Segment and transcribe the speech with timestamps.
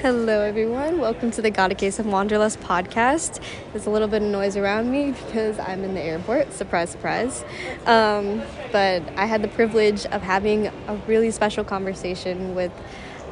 [0.00, 1.00] Hello, everyone.
[1.00, 3.42] Welcome to the Got a Case of Wanderlust podcast.
[3.72, 6.52] There's a little bit of noise around me because I'm in the airport.
[6.52, 7.44] Surprise, surprise.
[7.84, 8.40] Um,
[8.70, 12.70] but I had the privilege of having a really special conversation with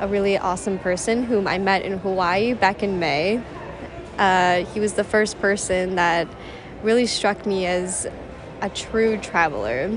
[0.01, 3.41] a really awesome person whom I met in Hawaii back in May.
[4.19, 6.27] Uh, he was the first person that
[6.83, 8.09] really struck me as
[8.61, 9.97] a true traveler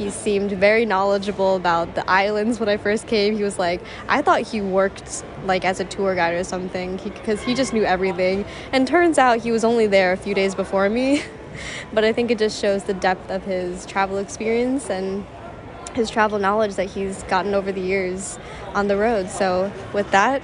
[0.00, 3.36] he seemed very knowledgeable about the islands when I first came.
[3.36, 7.42] He was like, I thought he worked like as a tour guide or something because
[7.42, 8.46] he, he just knew everything.
[8.72, 11.22] And turns out he was only there a few days before me.
[11.92, 15.26] but I think it just shows the depth of his travel experience and
[15.92, 18.38] his travel knowledge that he's gotten over the years
[18.74, 19.28] on the road.
[19.28, 20.40] So, with that,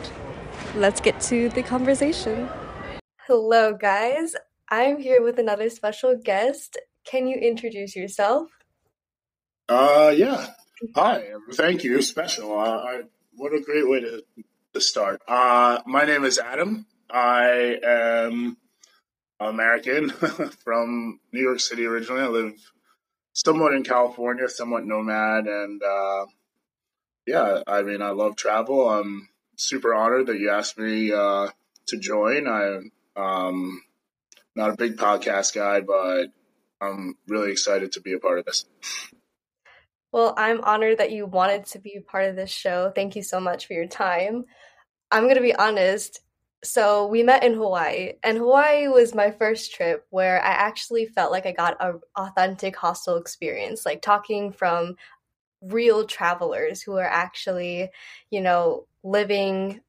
[0.75, 2.51] let's get to the conversation.
[3.27, 4.37] Hello, guys.
[4.71, 6.77] I'm here with another special guest.
[7.07, 8.51] Can you introduce yourself?
[9.69, 10.47] Uh, yeah.
[10.95, 11.25] Hi.
[11.55, 12.01] Thank you.
[12.03, 12.59] Special.
[12.59, 13.01] Uh, I,
[13.35, 14.23] what a great way to,
[14.75, 15.21] to start.
[15.27, 16.87] Uh, my name is Adam.
[17.11, 18.57] I am
[19.41, 20.11] American
[20.65, 22.23] from New York City originally.
[22.23, 22.73] I live
[23.33, 26.27] somewhat in California, somewhat nomad, and uh,
[27.27, 28.89] yeah, I mean, I love travel.
[28.89, 31.49] I'm super honored that you asked me uh,
[31.89, 32.47] to join.
[32.47, 33.83] I'm um,
[34.55, 36.27] not a big podcast guy, but
[36.81, 38.65] I'm really excited to be a part of this.
[40.17, 42.91] Well, I'm honored that you wanted to be part of this show.
[42.95, 44.47] Thank you so much for your time.
[45.11, 46.21] I'm going to be honest.
[46.65, 51.33] So, we met in Hawaii, and Hawaii was my first trip where I actually felt
[51.33, 54.97] like I got a authentic hostel experience, like talking from
[55.61, 57.91] real travelers who are actually,
[58.31, 59.83] you know, living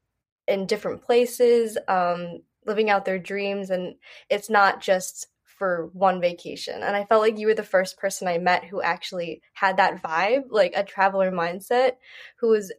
[0.46, 3.96] in different places, um, living out their dreams, and
[4.30, 5.28] it's not just
[5.58, 6.84] for one vacation.
[6.84, 10.02] And I felt like you were the first person I met who actually had that
[10.02, 11.94] vibe, like a traveler mindset,
[12.40, 12.72] who was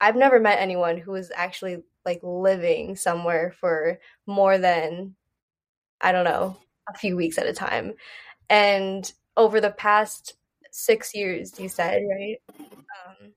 [0.00, 5.14] I've never met anyone who was actually like living somewhere for more than
[6.00, 6.56] I don't know,
[6.88, 7.94] a few weeks at a time.
[8.50, 10.34] And over the past
[10.70, 12.36] 6 years, you said, right?
[12.58, 13.32] Um,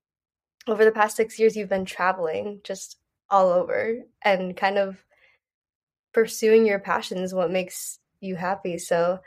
[0.68, 2.98] over the past 6 years you've been traveling just
[3.30, 4.98] all over and kind of
[6.14, 8.78] pursuing your passions what makes you happy.
[8.78, 9.20] So,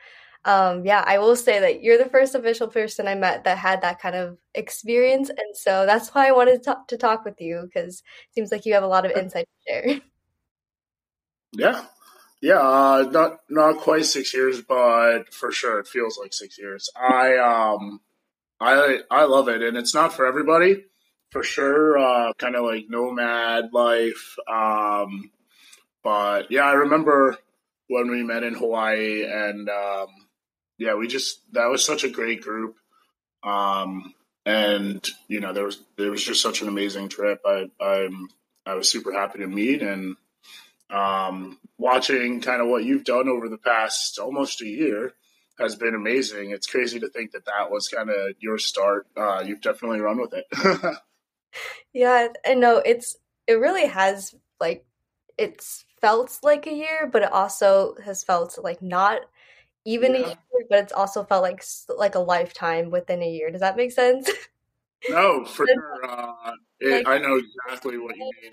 [0.44, 3.82] um, yeah, I will say that you're the first official person I met that had
[3.82, 7.40] that kind of experience, and so that's why I wanted to talk, to talk with
[7.40, 10.00] you because it seems like you have a lot of insight to share.
[11.52, 11.84] Yeah,
[12.40, 16.88] yeah, uh, not not quite six years, but for sure it feels like six years.
[16.94, 18.00] I um,
[18.60, 20.84] I I love it, and it's not for everybody,
[21.30, 21.98] for sure.
[21.98, 25.30] Uh, kind of like nomad life, um,
[26.04, 27.36] but yeah, I remember
[27.90, 30.06] when we met in Hawaii, and um,
[30.78, 32.76] yeah, we just that was such a great group,
[33.42, 34.14] um,
[34.46, 37.40] and you know there was there was just such an amazing trip.
[37.44, 38.28] I I'm
[38.64, 40.16] I was super happy to meet and
[40.88, 45.12] um, watching kind of what you've done over the past almost a year
[45.58, 46.52] has been amazing.
[46.52, 49.08] It's crazy to think that that was kind of your start.
[49.16, 50.96] Uh, you've definitely run with it.
[51.92, 53.16] yeah, I know it's
[53.48, 54.84] it really has like
[55.36, 59.22] it's felt like a year, but it also has felt like not
[59.84, 60.20] even yeah.
[60.20, 63.50] a year, but it's also felt like like a lifetime within a year.
[63.50, 64.30] Does that make sense?
[65.08, 66.06] No, for sure.
[66.08, 68.52] Uh, it, like, I know exactly what you mean.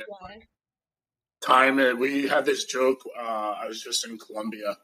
[1.41, 1.97] Time it.
[1.97, 3.01] We had this joke.
[3.17, 4.75] Uh, I was just in Colombia,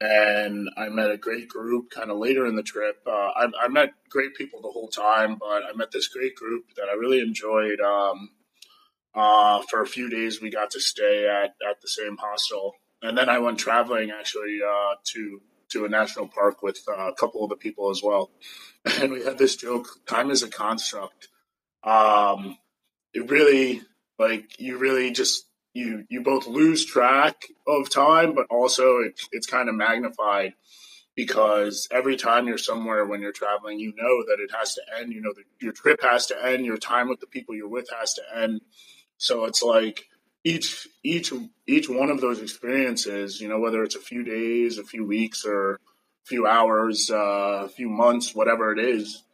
[0.00, 1.90] and I met a great group.
[1.90, 5.36] Kind of later in the trip, uh, I, I, met great people the whole time,
[5.40, 7.80] but I met this great group that I really enjoyed.
[7.80, 8.30] Um,
[9.16, 13.16] uh, for a few days, we got to stay at, at the same hostel, and
[13.16, 15.40] then I went traveling actually uh, to
[15.70, 18.30] to a national park with uh, a couple of the people as well.
[19.00, 21.28] And we had this joke: time is a construct.
[21.82, 22.58] Um,
[23.14, 23.80] it really,
[24.18, 29.46] like, you really just you you both lose track of time, but also it, it's
[29.46, 30.52] kind of magnified
[31.14, 35.12] because every time you're somewhere when you're traveling, you know that it has to end.
[35.12, 36.66] You know that your trip has to end.
[36.66, 38.60] Your time with the people you're with has to end.
[39.18, 40.06] So it's like
[40.44, 41.32] each each
[41.66, 45.44] each one of those experiences, you know, whether it's a few days, a few weeks,
[45.44, 45.78] or a
[46.24, 49.24] few hours, uh, a few months, whatever it is,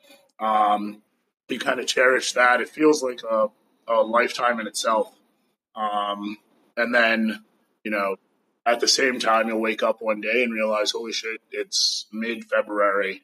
[0.41, 1.03] um,
[1.49, 2.61] you kind of cherish that.
[2.61, 3.49] It feels like a,
[3.89, 5.13] a lifetime in itself.
[5.75, 6.39] Um,
[6.77, 7.45] and then,
[7.85, 8.17] you know,
[8.65, 12.45] at the same time, you'll wake up one day and realize, holy shit, it's mid
[12.45, 13.23] February,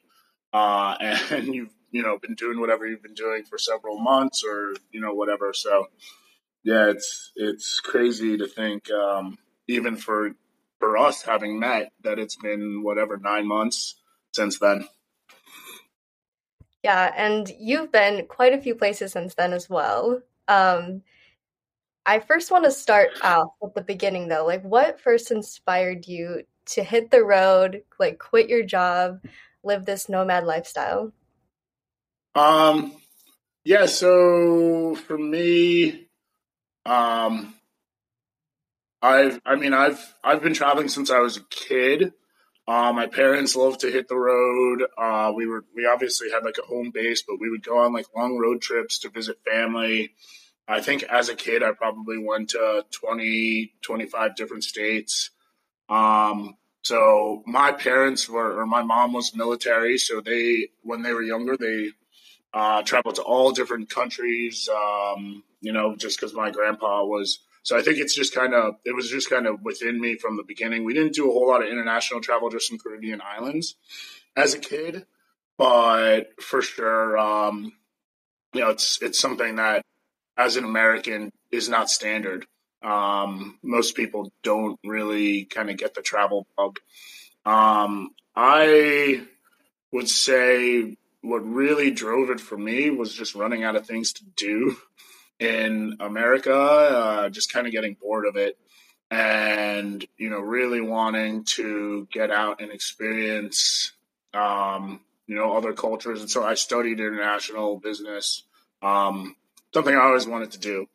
[0.53, 0.95] uh,
[1.31, 5.01] and you've you know been doing whatever you've been doing for several months or you
[5.01, 5.53] know whatever.
[5.53, 5.87] So
[6.63, 10.31] yeah, it's it's crazy to think, um, even for
[10.79, 13.95] for us having met, that it's been whatever nine months
[14.33, 14.87] since then.
[16.83, 20.21] Yeah, and you've been quite a few places since then as well.
[20.47, 21.01] Um,
[22.05, 24.45] I first want to start off at the beginning though.
[24.45, 29.23] Like, what first inspired you to hit the road, like, quit your job,
[29.63, 31.11] live this nomad lifestyle?
[32.35, 32.93] Um,
[33.65, 33.85] yeah.
[33.85, 36.08] So for me,
[36.85, 37.55] um,
[39.01, 42.13] I've, I mean, I've, I've been traveling since I was a kid.
[42.67, 44.83] Uh, my parents loved to hit the road.
[44.97, 47.93] Uh, we were, we obviously had like a home base, but we would go on
[47.93, 50.11] like long road trips to visit family.
[50.67, 55.31] I think as a kid, I probably went to 20, 25 different states.
[55.89, 59.97] Um, so my parents were, or my mom was military.
[59.97, 61.89] So they, when they were younger, they
[62.53, 67.39] uh, traveled to all different countries, um, you know, just because my grandpa was.
[67.63, 70.37] So I think it's just kind of, it was just kind of within me from
[70.37, 70.85] the beginning.
[70.85, 73.75] We didn't do a whole lot of international travel, just some Caribbean islands
[74.35, 75.05] as a kid.
[75.57, 77.73] But for sure, um,
[78.53, 79.83] you know, it's, it's something that
[80.37, 82.45] as an American is not standard.
[82.81, 86.79] Um, most people don't really kind of get the travel bug.
[87.45, 89.27] Um, I
[89.91, 94.23] would say what really drove it for me was just running out of things to
[94.35, 94.77] do
[95.39, 98.57] in America, uh, just kind of getting bored of it
[99.11, 103.93] and, you know, really wanting to get out and experience,
[104.33, 106.21] um, you know, other cultures.
[106.21, 108.43] And so I studied international business.
[108.81, 109.35] Um,
[109.73, 110.87] something I always wanted to do.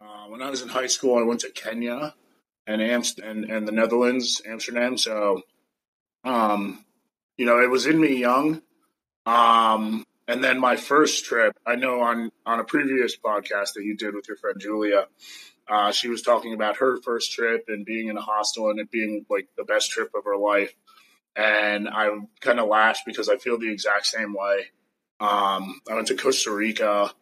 [0.00, 2.14] Uh, when I was in high school, I went to Kenya
[2.66, 4.96] and Amst- and, and the Netherlands, Amsterdam.
[4.96, 5.42] So,
[6.24, 6.84] um,
[7.36, 8.62] you know, it was in me young.
[9.26, 13.96] Um, and then my first trip, I know on on a previous podcast that you
[13.96, 15.06] did with your friend Julia,
[15.68, 18.90] uh, she was talking about her first trip and being in a hostel and it
[18.90, 20.74] being like the best trip of her life.
[21.36, 24.66] And I kind of laughed because I feel the exact same way.
[25.20, 27.12] Um, I went to Costa Rica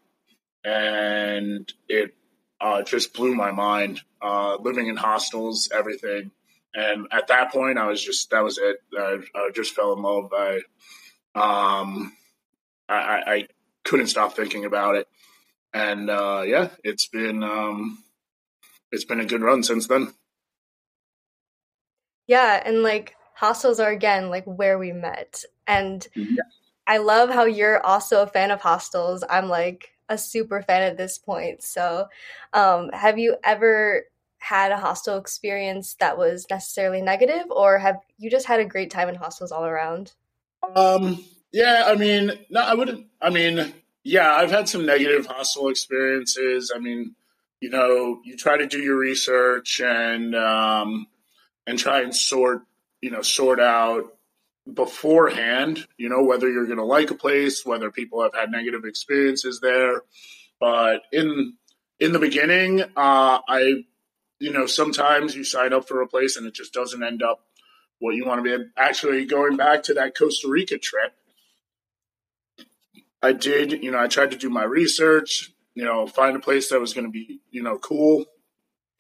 [0.65, 2.15] and it
[2.61, 4.01] uh, just blew my mind.
[4.21, 6.33] Uh, living in hostels, everything,
[6.75, 8.83] and at that point, I was just that was it.
[8.99, 10.33] I, I just fell in love.
[10.33, 10.61] I,
[11.35, 12.13] um,
[12.89, 13.49] I, I
[13.85, 15.09] couldn't stop thinking about it,
[15.73, 18.03] and uh, yeah, it's been um,
[18.91, 20.15] it's been a good run since then.
[22.27, 26.43] Yeah, and like hostels are again like where we met, and yeah.
[26.87, 29.25] I love how you're also a fan of hostels.
[29.29, 31.63] I'm like a super fan at this point.
[31.63, 32.07] So,
[32.55, 34.05] um, have you ever
[34.39, 38.91] had a hostel experience that was necessarily negative, or have you just had a great
[38.91, 40.13] time in hostels all around?
[40.75, 43.07] Um, yeah, I mean, no, I wouldn't.
[43.21, 43.73] I mean,
[44.05, 46.73] yeah, I've had some negative hostel experiences.
[46.75, 47.15] I mean,
[47.61, 51.07] you know, you try to do your research and um,
[51.67, 52.63] and try and sort,
[53.01, 54.15] you know, sort out
[54.73, 58.85] beforehand, you know, whether you're going to like a place, whether people have had negative
[58.85, 60.03] experiences there.
[60.61, 61.55] But in
[61.99, 63.85] in the beginning, uh, I,
[64.39, 67.45] you know, sometimes you sign up for a place and it just doesn't end up
[67.99, 68.65] what you want to be.
[68.77, 71.13] Actually, going back to that Costa Rica trip,
[73.23, 76.71] I did, you know, I tried to do my research, you know, find a place
[76.71, 78.25] that was going to be, you know, cool.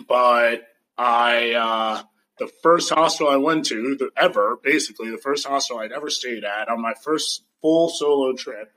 [0.09, 0.67] But
[0.97, 2.03] I, uh,
[2.39, 6.44] the first hostel I went to, the, ever, basically, the first hostel I'd ever stayed
[6.44, 8.73] at on my first full solo trip.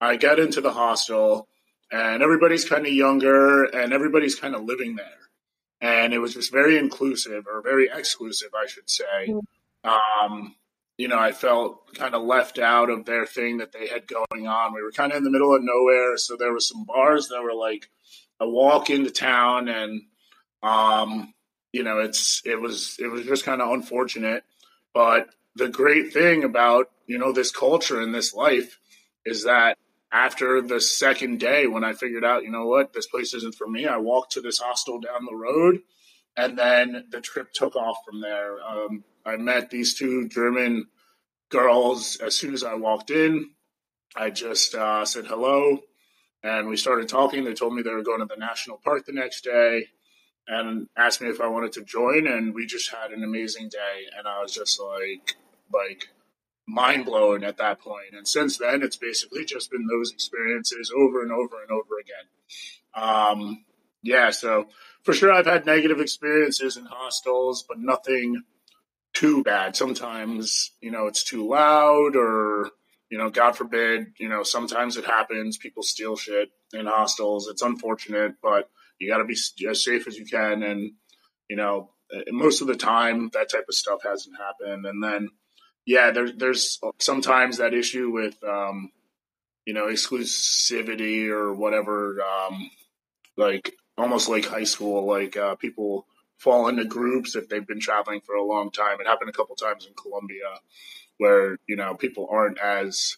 [0.00, 1.48] I got into the hostel,
[1.90, 5.17] and everybody's kind of younger, and everybody's kind of living there.
[5.80, 9.32] And it was just very inclusive, or very exclusive, I should say.
[9.84, 10.56] Um,
[10.96, 14.48] you know, I felt kind of left out of their thing that they had going
[14.48, 14.74] on.
[14.74, 17.42] We were kind of in the middle of nowhere, so there were some bars that
[17.42, 17.88] were like
[18.40, 20.02] a walk into town, and
[20.62, 21.32] um,
[21.72, 24.42] you know, it's it was it was just kind of unfortunate.
[24.92, 28.78] But the great thing about you know this culture and this life
[29.24, 29.78] is that
[30.10, 33.68] after the second day, when I figured out, you know what, this place isn't for
[33.68, 35.80] me, I walked to this hostel down the road,
[36.36, 38.56] and then the trip took off from there.
[38.62, 40.86] Um, I met these two German
[41.50, 43.50] girls as soon as I walked in.
[44.16, 45.80] I just uh, said hello,
[46.42, 47.44] and we started talking.
[47.44, 49.88] They told me they were going to the national park the next day
[50.46, 54.06] and asked me if I wanted to join, and we just had an amazing day.
[54.16, 55.36] And I was just like,
[55.72, 56.08] like
[56.68, 58.12] mind blowing at that point.
[58.12, 62.26] And since then, it's basically just been those experiences over and over and over again.
[62.94, 63.64] Um,
[64.02, 64.68] yeah, so
[65.02, 68.42] for sure, I've had negative experiences in hostels, but nothing
[69.14, 69.76] too bad.
[69.76, 72.70] Sometimes, you know, it's too loud or,
[73.10, 75.56] you know, God forbid, you know, sometimes it happens.
[75.56, 77.48] People steal shit in hostels.
[77.48, 79.36] It's unfortunate, but you got to be
[79.68, 80.62] as safe as you can.
[80.62, 80.92] And,
[81.48, 81.90] you know,
[82.28, 84.84] most of the time that type of stuff hasn't happened.
[84.84, 85.30] And then,
[85.88, 88.92] yeah, there, there's sometimes that issue with, um,
[89.64, 92.70] you know, exclusivity or whatever, um,
[93.38, 95.06] like almost like high school.
[95.06, 99.00] Like uh, people fall into groups if they've been traveling for a long time.
[99.00, 100.60] It happened a couple times in Colombia,
[101.16, 103.16] where you know people aren't as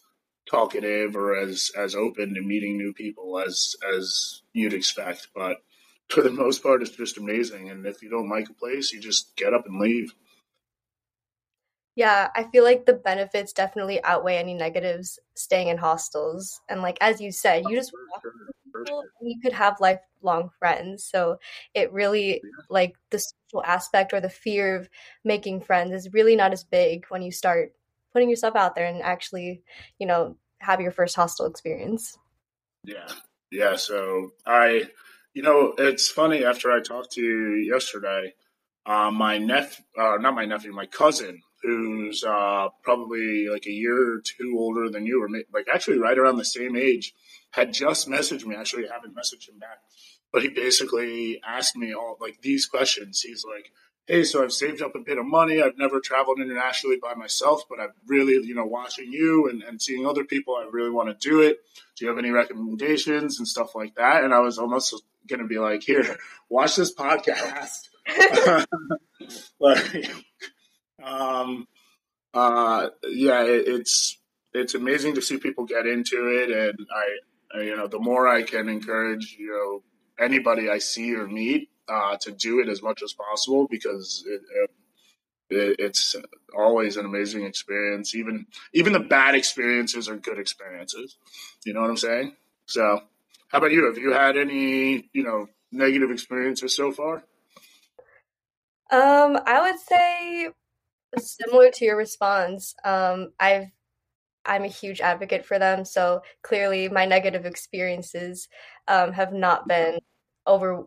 [0.48, 5.26] talkative or as as open to meeting new people as as you'd expect.
[5.34, 5.56] But
[6.08, 7.68] for the most part, it's just amazing.
[7.68, 10.14] And if you don't like a place, you just get up and leave.
[11.96, 16.60] Yeah, I feel like the benefits definitely outweigh any negatives staying in hostels.
[16.68, 17.92] And like as you said, you just
[18.74, 21.04] people and you could have lifelong friends.
[21.04, 21.38] So
[21.74, 24.88] it really like the social aspect or the fear of
[25.24, 27.72] making friends is really not as big when you start
[28.12, 29.62] putting yourself out there and actually,
[29.98, 32.16] you know, have your first hostel experience.
[32.84, 33.08] Yeah.
[33.50, 33.76] Yeah.
[33.76, 34.88] So I
[35.34, 38.34] you know, it's funny after I talked to you yesterday,
[38.84, 44.14] uh, my nephew, uh, not my nephew, my cousin, who's uh, probably like a year
[44.14, 47.14] or two older than you, or like actually right around the same age,
[47.50, 48.56] had just messaged me.
[48.56, 49.78] Actually, I haven't messaged him back,
[50.32, 53.20] but he basically asked me all like these questions.
[53.20, 53.72] He's like,
[54.06, 55.62] "Hey, so I've saved up a bit of money.
[55.62, 59.80] I've never traveled internationally by myself, but I've really, you know, watching you and, and
[59.80, 61.58] seeing other people, I really want to do it.
[61.96, 64.94] Do you have any recommendations and stuff like that?" And I was almost
[65.28, 66.16] going to be like, "Here,
[66.48, 67.88] watch this podcast."
[69.60, 70.10] like,
[71.02, 71.66] um,
[72.34, 74.18] uh, yeah, it, it's
[74.52, 78.28] it's amazing to see people get into it, and I, I, you know, the more
[78.28, 82.82] I can encourage, you know, anybody I see or meet uh, to do it as
[82.82, 84.70] much as possible because it,
[85.50, 86.16] it, it's
[86.56, 88.14] always an amazing experience.
[88.14, 91.16] Even even the bad experiences are good experiences.
[91.64, 92.36] You know what I'm saying?
[92.66, 93.02] So,
[93.48, 93.86] how about you?
[93.86, 97.24] Have you had any, you know, negative experiences so far?
[98.92, 100.50] Um, I would say
[101.18, 102.74] similar to your response.
[102.84, 103.68] Um, I've
[104.44, 108.48] I'm a huge advocate for them, so clearly my negative experiences
[108.88, 109.98] um, have not been
[110.46, 110.86] over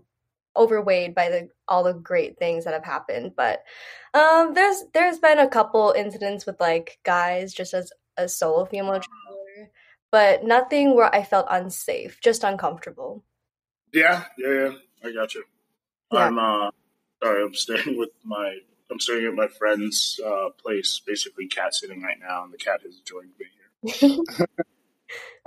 [0.55, 3.33] overweighed by the all the great things that have happened.
[3.35, 3.63] But
[4.13, 8.99] um, there's there's been a couple incidents with like guys just as a solo female
[8.99, 9.71] traveler,
[10.11, 13.23] but nothing where I felt unsafe, just uncomfortable.
[13.93, 14.71] Yeah, yeah, yeah.
[15.03, 15.43] I got you.
[16.11, 16.27] Yeah.
[16.27, 16.71] I'm uh
[17.21, 18.57] sorry, I'm staying with my
[18.93, 22.81] I'm staying at my friend's uh, place, basically cat sitting right now, and the cat
[22.85, 23.47] has joined me
[24.05, 24.47] here.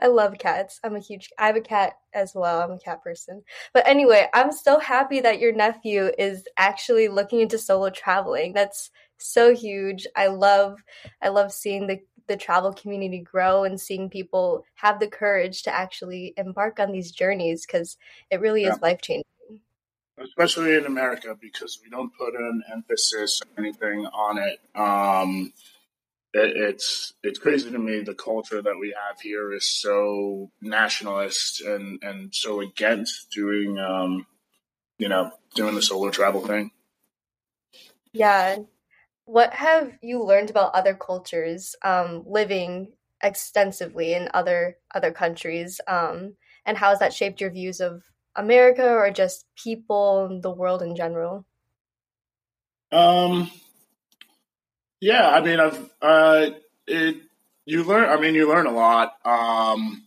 [0.01, 0.81] I love cats.
[0.85, 2.61] I'm a huge I have a cat as well.
[2.61, 3.43] I'm a cat person.
[3.73, 8.53] But anyway, I'm so happy that your nephew is actually looking into solo traveling.
[8.53, 10.07] That's so huge.
[10.17, 10.79] I love
[11.23, 15.75] I love seeing the the travel community grow and seeing people have the courage to
[15.75, 17.97] actually embark on these journeys because
[18.31, 18.75] it really yeah.
[18.75, 19.25] is life changing
[20.19, 24.61] especially in America, because we don't put an emphasis or anything on it.
[24.79, 25.53] Um,
[26.33, 31.63] it, it's it's crazy to me the culture that we have here is so nationalist
[31.63, 34.27] and and so against doing um,
[34.99, 36.71] you know doing the solo travel thing.
[38.13, 38.59] Yeah.
[39.25, 42.93] What have you learned about other cultures um, living
[43.23, 48.03] extensively in other other countries, um, and how has that shaped your views of
[48.37, 51.45] America or just people, the world in general?
[52.93, 53.51] Um,
[55.01, 56.51] yeah, I mean, I've uh,
[56.87, 57.17] it
[57.65, 58.09] you learn.
[58.09, 59.15] I mean, you learn a lot.
[59.25, 60.07] Um,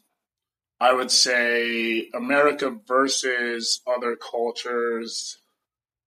[0.79, 5.37] I would say America versus other cultures.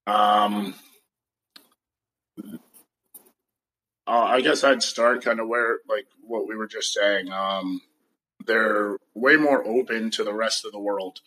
[0.06, 0.74] Um,
[4.06, 7.30] uh, I guess I'd start kind of where, like, what we were just saying.
[7.30, 7.82] Um,
[8.46, 11.20] they're way more open to the rest of the world.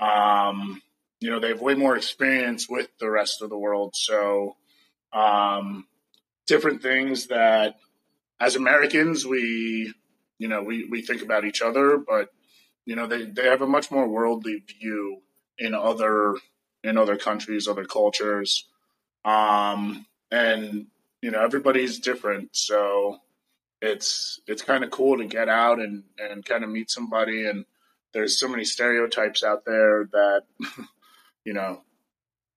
[0.00, 0.82] Um,
[1.20, 3.94] you know, they have way more experience with the rest of the world.
[3.96, 4.56] So,
[5.12, 5.86] um,
[6.46, 7.76] different things that
[8.40, 9.92] as Americans, we,
[10.38, 12.30] you know, we, we think about each other, but,
[12.84, 15.22] you know, they, they have a much more worldly view
[15.58, 16.34] in other,
[16.82, 18.66] in other countries, other cultures.
[19.24, 20.88] Um, and,
[21.22, 22.50] you know, everybody's different.
[22.56, 23.18] So
[23.80, 27.64] it's, it's kind of cool to get out and, and kind of meet somebody and,
[28.14, 30.42] there's so many stereotypes out there that
[31.44, 31.82] you know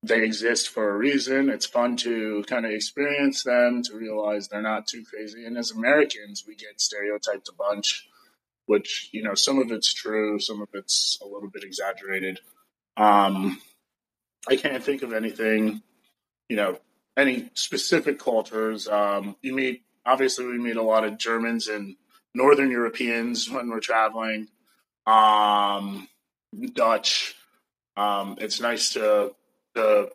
[0.04, 1.50] they exist for a reason.
[1.50, 5.46] It's fun to kind of experience them to realize they're not too crazy.
[5.46, 8.08] And as Americans, we get stereotyped a bunch,
[8.68, 12.40] which you know some of it's true, some of it's a little bit exaggerated.
[12.96, 13.60] Um,
[14.48, 15.82] I can't think of anything,
[16.48, 16.80] you know,
[17.18, 18.88] any specific cultures.
[18.88, 21.96] Um, you meet obviously we meet a lot of Germans and
[22.34, 24.48] Northern Europeans when we're traveling
[25.08, 26.08] um,
[26.74, 27.36] Dutch.
[27.96, 29.34] Um, it's nice to,
[29.76, 30.10] to,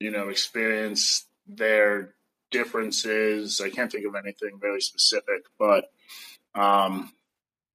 [0.00, 2.14] you know, experience their
[2.50, 3.60] differences.
[3.60, 5.90] I can't think of anything very specific, but
[6.54, 7.12] um,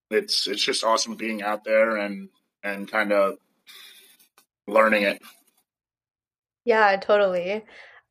[0.09, 2.29] it's it's just awesome being out there and
[2.63, 3.35] and kind of
[4.67, 5.21] learning it.
[6.65, 7.63] Yeah, totally.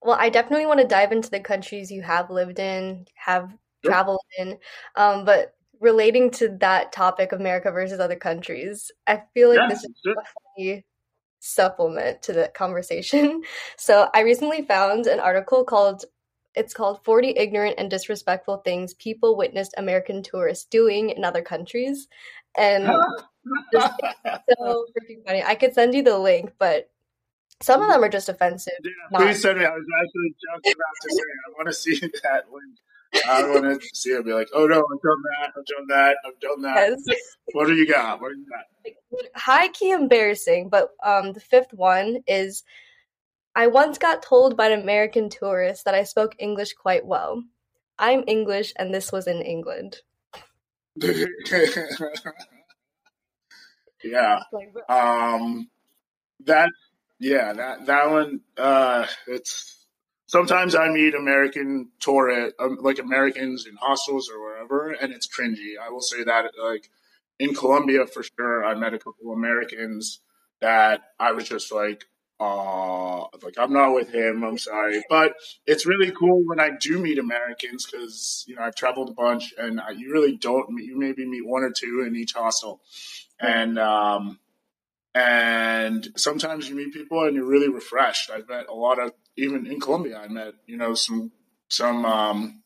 [0.02, 3.50] Well, I definitely want to dive into the countries you have lived in, have
[3.84, 3.92] Sure.
[3.92, 4.58] traveled in.
[4.94, 9.68] Um, but relating to that topic, of America versus other countries, I feel like Yeah,
[9.68, 10.14] this is a
[10.56, 10.84] funny
[11.40, 13.42] supplement to the conversation.
[13.76, 16.04] So I recently found an article called
[16.54, 22.08] it's called 40 Ignorant and Disrespectful Things People Witnessed American Tourists Doing in Other Countries.
[22.56, 22.86] And
[23.74, 25.42] so freaking funny.
[25.42, 26.88] I could send you the link, but
[27.62, 27.92] some of mm-hmm.
[27.92, 28.72] them are just offensive.
[28.82, 29.64] Yeah, please send me.
[29.64, 32.78] I was actually just about to say I want to see that link.
[33.28, 34.24] I want to see it.
[34.24, 35.52] Be like, oh no, I've done that.
[35.56, 36.16] I've done that.
[36.26, 36.98] I've done that.
[37.06, 37.18] yes.
[37.52, 38.20] What do you got?
[38.20, 38.64] What do you got?
[39.34, 42.64] high key embarrassing, but um, the fifth one is
[43.54, 47.42] I once got told by an American tourist that I spoke English quite well.
[47.98, 49.96] I'm English, and this was in England.
[54.04, 54.40] yeah.
[54.88, 55.68] Um.
[56.44, 56.68] That.
[57.18, 57.54] Yeah.
[57.54, 57.86] That.
[57.86, 58.40] That one.
[58.56, 59.06] Uh.
[59.26, 59.75] It's.
[60.26, 65.74] Sometimes I meet American tourist, um, like Americans in hostels or wherever, and it's cringy.
[65.80, 66.50] I will say that.
[66.60, 66.90] Like
[67.38, 70.20] in Colombia, for sure, I met a couple Americans
[70.60, 72.06] that I was just like,
[72.40, 74.42] uh, like I'm not with him.
[74.42, 78.74] I'm sorry, but it's really cool when I do meet Americans because you know I've
[78.74, 80.76] traveled a bunch, and I, you really don't.
[80.76, 82.80] You maybe meet one or two in each hostel,
[83.40, 84.40] and um,
[85.14, 88.30] and sometimes you meet people and you're really refreshed.
[88.30, 90.18] I've met a lot of even in Colombia.
[90.18, 91.32] I met you know some
[91.68, 92.62] some um,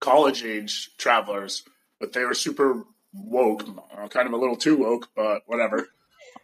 [0.00, 1.62] college age travelers,
[2.00, 3.64] but they were super woke,
[3.96, 5.88] uh, kind of a little too woke, but whatever.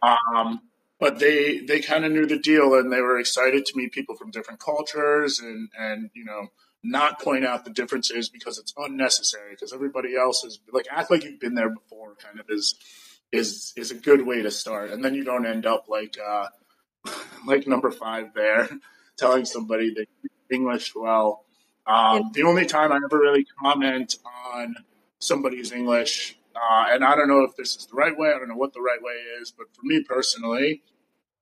[0.03, 0.63] Um,
[1.01, 4.15] but they they kind of knew the deal and they were excited to meet people
[4.15, 6.49] from different cultures and and you know
[6.83, 11.25] not point out the differences because it's unnecessary because everybody else is like act like
[11.25, 12.75] you've been there before kind of is
[13.33, 16.47] is is a good way to start and then you don't end up like uh
[17.47, 18.69] like number five there
[19.21, 21.45] telling somebody that speak english well
[21.87, 24.17] um the only time i ever really comment
[24.55, 24.75] on
[25.19, 28.29] somebody's english uh, and I don't know if this is the right way.
[28.29, 30.83] I don't know what the right way is, but for me personally,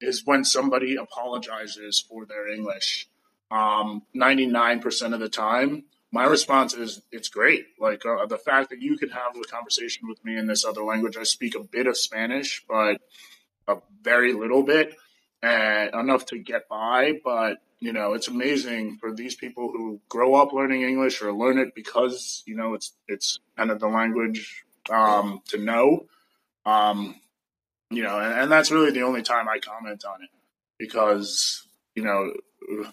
[0.01, 3.09] is when somebody apologizes for their English.
[3.51, 7.67] Um, 99% of the time, my response is it's great.
[7.81, 10.83] Like uh, the fact that you could have a conversation with me in this other
[10.83, 11.17] language.
[11.17, 13.01] I speak a bit of Spanish, but
[13.67, 14.95] a very little bit,
[15.43, 17.15] and enough to get by.
[17.25, 21.59] But you know, it's amazing for these people who grow up learning English or learn
[21.59, 26.07] it because you know it's it's kind of the language um, to know.
[26.67, 27.15] Um,
[27.91, 30.31] you know, and, and that's really the only time I comment on it
[30.79, 32.33] because you know,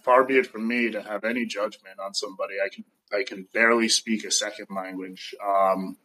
[0.02, 2.56] far be it from me to have any judgment on somebody.
[2.64, 5.36] I can I can barely speak a second language.
[5.46, 5.98] Um,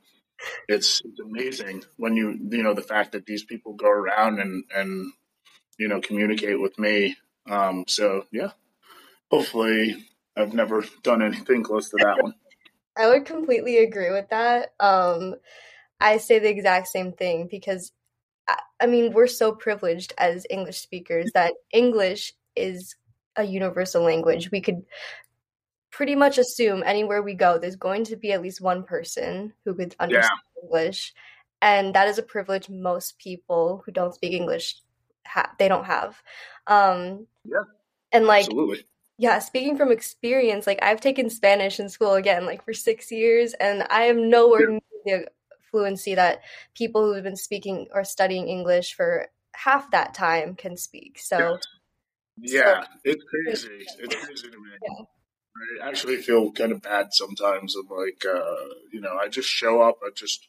[0.69, 4.65] it's it's amazing when you you know the fact that these people go around and
[4.75, 5.13] and
[5.79, 7.17] you know communicate with me.
[7.49, 8.51] Um, so yeah,
[9.31, 12.35] hopefully I've never done anything close to that one.
[12.97, 14.75] I would completely agree with that.
[14.81, 15.37] Um,
[16.01, 17.93] I say the exact same thing because
[18.81, 22.97] I, mean, we're so privileged as English speakers that English is
[23.37, 24.51] a universal language.
[24.51, 24.83] We could
[25.91, 29.75] pretty much assume anywhere we go, there's going to be at least one person who
[29.75, 31.13] could Yeah, understand English,
[31.63, 34.81] and that is a privilege most people who don't speak English
[35.25, 36.21] have, they don't have.
[36.67, 37.63] Um, yeah,
[38.13, 38.85] and like absolutely.
[39.21, 43.53] Yeah, speaking from experience, like I've taken Spanish in school again, like for six years,
[43.53, 44.71] and I am nowhere
[45.05, 45.27] near the
[45.71, 46.41] fluency that
[46.75, 51.17] people who have been speaking or studying English for half that time can speak.
[51.17, 52.85] yeah, So, so yeah.
[53.05, 53.85] It's crazy.
[53.99, 54.71] It's crazy to me.
[54.89, 57.77] yeah, I actually feel kind of bad sometimes.
[57.77, 60.49] I'm like, uh, you know, I just show up, I just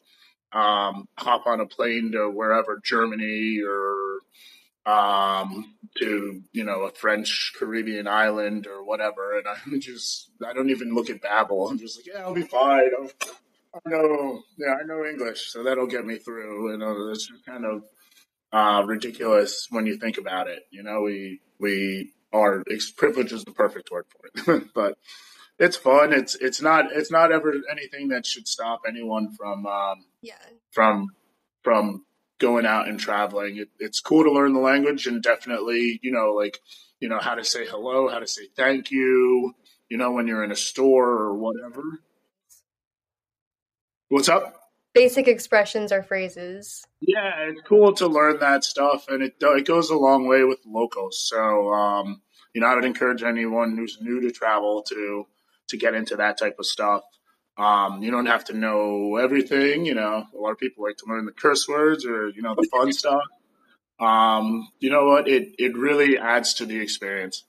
[0.52, 4.20] um, hop on a plane to wherever, Germany or
[4.86, 9.38] um, to, you know, a French Caribbean island or whatever.
[9.38, 11.70] And I'm just, I don't even look at Babbel.
[11.70, 12.90] I'm just like, yeah, I'll be fine.
[12.98, 13.10] I'll,
[13.74, 16.72] I know, yeah, I know English, so that'll get me through.
[16.72, 17.82] You know, it's just kind of
[18.52, 20.64] uh, ridiculous when you think about it.
[20.70, 22.62] You know, we we are
[22.96, 24.98] privilege is the perfect word for it, but
[25.58, 26.12] it's fun.
[26.12, 30.34] It's it's not it's not ever anything that should stop anyone from um, yeah,
[30.70, 31.08] from
[31.62, 32.04] from
[32.42, 33.56] going out and traveling.
[33.56, 36.58] It, it's cool to learn the language and definitely you know like
[37.00, 39.54] you know how to say hello, how to say thank you.
[39.88, 41.82] You know when you're in a store or whatever.
[44.08, 44.62] What's up?
[44.94, 46.84] basic expressions or phrases.
[47.00, 50.58] Yeah, it's cool to learn that stuff, and it it goes a long way with
[50.66, 51.26] locals.
[51.28, 52.22] So, um,
[52.54, 55.26] you know, I would encourage anyone who's new to travel to
[55.68, 57.02] to get into that type of stuff.
[57.56, 59.84] Um, you don't have to know everything.
[59.84, 62.54] You know, a lot of people like to learn the curse words or you know
[62.54, 63.22] the fun stuff.
[64.00, 65.28] um, you know what?
[65.28, 67.44] It it really adds to the experience.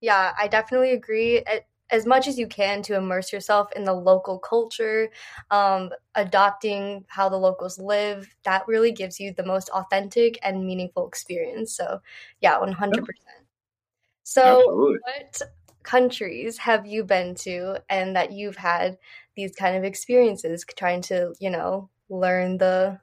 [0.00, 1.42] Yeah, I definitely agree.
[1.90, 5.10] As much as you can to immerse yourself in the local culture,
[5.50, 11.06] um, adopting how the locals live, that really gives you the most authentic and meaningful
[11.08, 11.76] experience.
[11.76, 12.00] So,
[12.40, 13.06] yeah, 100%.
[14.24, 14.98] So, Absolutely.
[15.02, 15.42] what
[15.86, 18.98] countries have you been to and that you've had
[19.36, 23.00] these kind of experiences trying to, you know, learn the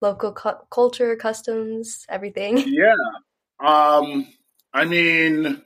[0.00, 2.58] local cu- culture, customs, everything?
[2.66, 2.94] Yeah.
[3.60, 4.28] Um,
[4.72, 5.62] I mean,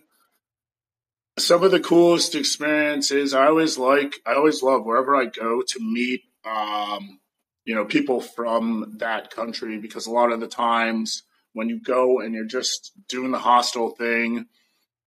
[1.38, 5.80] some of the coolest experiences I always like, I always love wherever I go to
[5.80, 7.20] meet, um,
[7.64, 12.20] you know, people from that country because a lot of the times when you go
[12.20, 14.46] and you're just doing the hostel thing,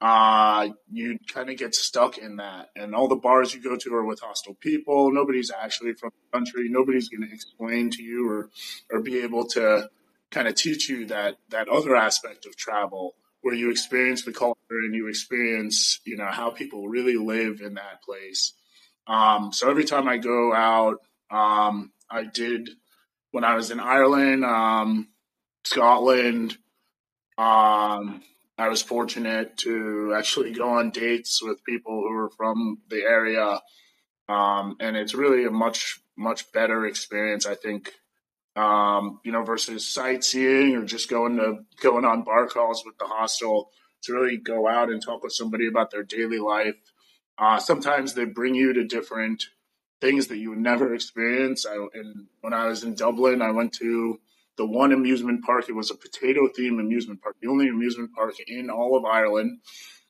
[0.05, 2.69] uh, you kind of get stuck in that.
[2.75, 5.11] And all the bars you go to are with hostile people.
[5.11, 6.67] Nobody's actually from the country.
[6.69, 8.51] Nobody's going to explain to you or,
[8.91, 9.89] or be able to
[10.29, 14.59] kind of teach you that, that other aspect of travel where you experience the culture
[14.69, 18.53] and you experience, you know, how people really live in that place.
[19.07, 20.97] Um, so every time I go out,
[21.31, 22.69] um, I did
[23.31, 25.07] when I was in Ireland, um,
[25.63, 26.59] Scotland,
[27.39, 28.21] um,
[28.57, 33.61] I was fortunate to actually go on dates with people who were from the area.
[34.29, 37.91] Um, and it's really a much, much better experience, I think,
[38.55, 43.05] um, you know, versus sightseeing or just going to going on bar calls with the
[43.05, 43.71] hostel
[44.03, 46.75] to really go out and talk with somebody about their daily life.
[47.37, 49.43] Uh, sometimes they bring you to different
[49.99, 51.65] things that you would never experience.
[51.65, 54.19] I, and when I was in Dublin, I went to
[54.57, 55.69] the one amusement park.
[55.69, 59.59] It was a potato themed amusement park, the only amusement park in all of Ireland.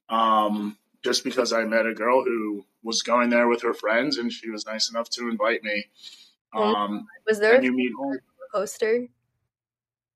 [0.09, 4.31] Um, just because I met a girl who was going there with her friends, and
[4.31, 5.85] she was nice enough to invite me.
[6.53, 7.91] Um, was there a meet
[8.53, 9.07] poster?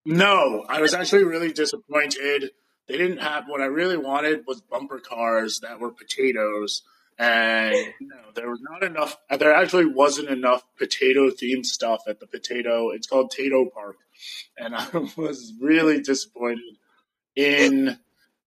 [0.05, 2.51] No, I was actually really disappointed.
[2.87, 6.83] They didn't have what I really wanted was bumper cars that were potatoes
[7.19, 9.17] and no, there was not enough.
[9.37, 12.91] There actually wasn't enough potato themed stuff at the potato.
[12.91, 13.97] It's called Tayto Park,
[14.57, 16.77] and I was really disappointed
[17.35, 17.97] in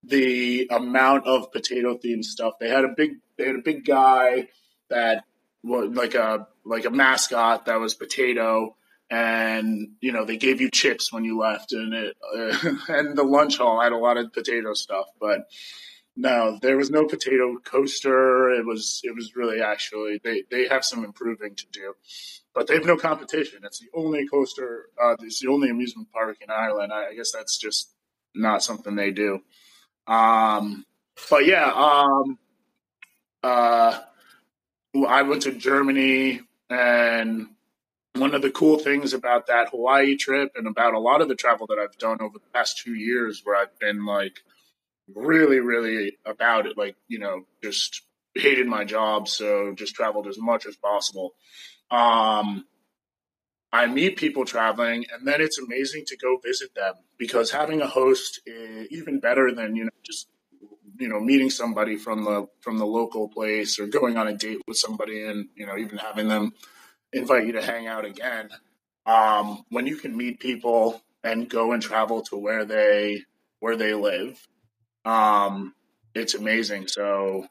[0.05, 2.55] the amount of potato themed stuff.
[2.59, 4.49] They had a big, they had a big guy
[4.91, 5.25] that
[5.63, 8.77] was like a like a mascot that was potato,
[9.11, 13.25] and you know they gave you chips when you left, and it uh, and the
[13.25, 15.47] lunch hall had a lot of potato stuff, but
[16.15, 18.51] no, there was no potato coaster.
[18.51, 21.95] It was it was really actually they they have some improving to do,
[22.55, 23.61] but they have no competition.
[23.65, 24.87] It's the only coaster.
[25.03, 26.93] Uh, it's the only amusement park in Ireland.
[26.93, 27.93] I, I guess that's just
[28.35, 29.41] not something they do.
[30.07, 30.85] Um,
[31.31, 32.39] but yeah, um,
[33.43, 34.01] uh,
[35.09, 37.49] I went to Germany, and
[38.15, 41.35] one of the cool things about that Hawaii trip and about a lot of the
[41.35, 44.41] travel that I've done over the past two years, where I've been like
[45.15, 46.77] really, really about it.
[46.77, 48.03] Like, you know, just
[48.35, 51.35] hated my job, so just traveled as much as possible.
[51.93, 52.67] Um,
[53.73, 57.89] I meet people traveling, and then it's amazing to go visit them because having a
[57.89, 60.29] host is even better than you know just
[60.99, 64.63] you know meeting somebody from the from the local place or going on a date
[64.69, 66.53] with somebody and you know even having them
[67.13, 68.51] invite you to hang out again.
[69.07, 73.25] Um, when you can meet people and go and travel to where they
[73.61, 74.39] where they live
[75.07, 75.75] um,
[76.15, 76.89] it's amazing.
[76.89, 77.47] So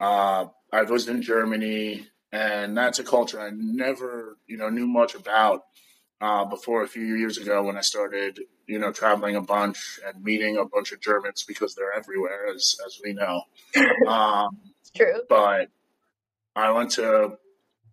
[0.00, 5.14] uh, I was in Germany, and that's a culture I never, you know, knew much
[5.14, 5.64] about
[6.20, 10.24] uh, before a few years ago when I started, you know, traveling a bunch and
[10.24, 13.42] meeting a bunch of Germans because they're everywhere, as as we know.
[14.08, 15.22] Um, it's true.
[15.28, 15.68] But
[16.56, 17.38] I went to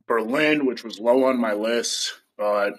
[0.08, 2.74] Berlin, which was low on my list, but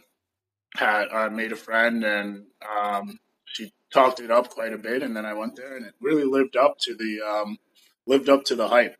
[0.74, 5.16] had I made a friend and um, she talked it up quite a bit, and
[5.16, 7.58] then I went there, and it really lived up to the um,
[8.06, 8.96] lived up to the hype.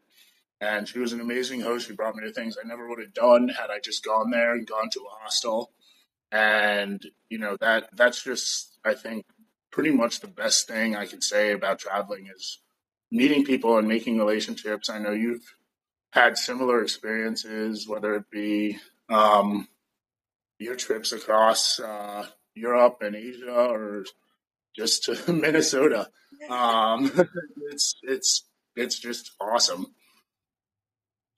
[0.60, 1.86] And she was an amazing host.
[1.86, 4.52] She brought me to things I never would have done had I just gone there
[4.54, 5.72] and gone to a hostel.
[6.30, 9.24] And you know that that's just I think
[9.70, 12.58] pretty much the best thing I can say about traveling is
[13.10, 14.88] meeting people and making relationships.
[14.88, 15.54] I know you've
[16.12, 19.68] had similar experiences, whether it be um,
[20.58, 24.04] your trips across uh, Europe and Asia or
[24.76, 26.08] just to Minnesota.
[26.48, 27.10] Um,
[27.72, 28.44] it's it's
[28.76, 29.86] it's just awesome.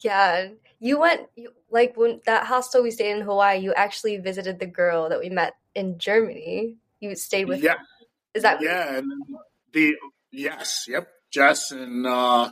[0.03, 0.49] Yeah,
[0.81, 3.59] you went you, like when that hostel we stayed in Hawaii.
[3.61, 6.77] You actually visited the girl that we met in Germany.
[7.01, 7.63] You stayed with.
[7.63, 7.75] Yeah.
[7.79, 7.85] Her.
[8.35, 8.97] Is that yeah?
[8.97, 9.13] And
[9.73, 9.97] the
[10.31, 12.51] yes, yep, Jess and uh,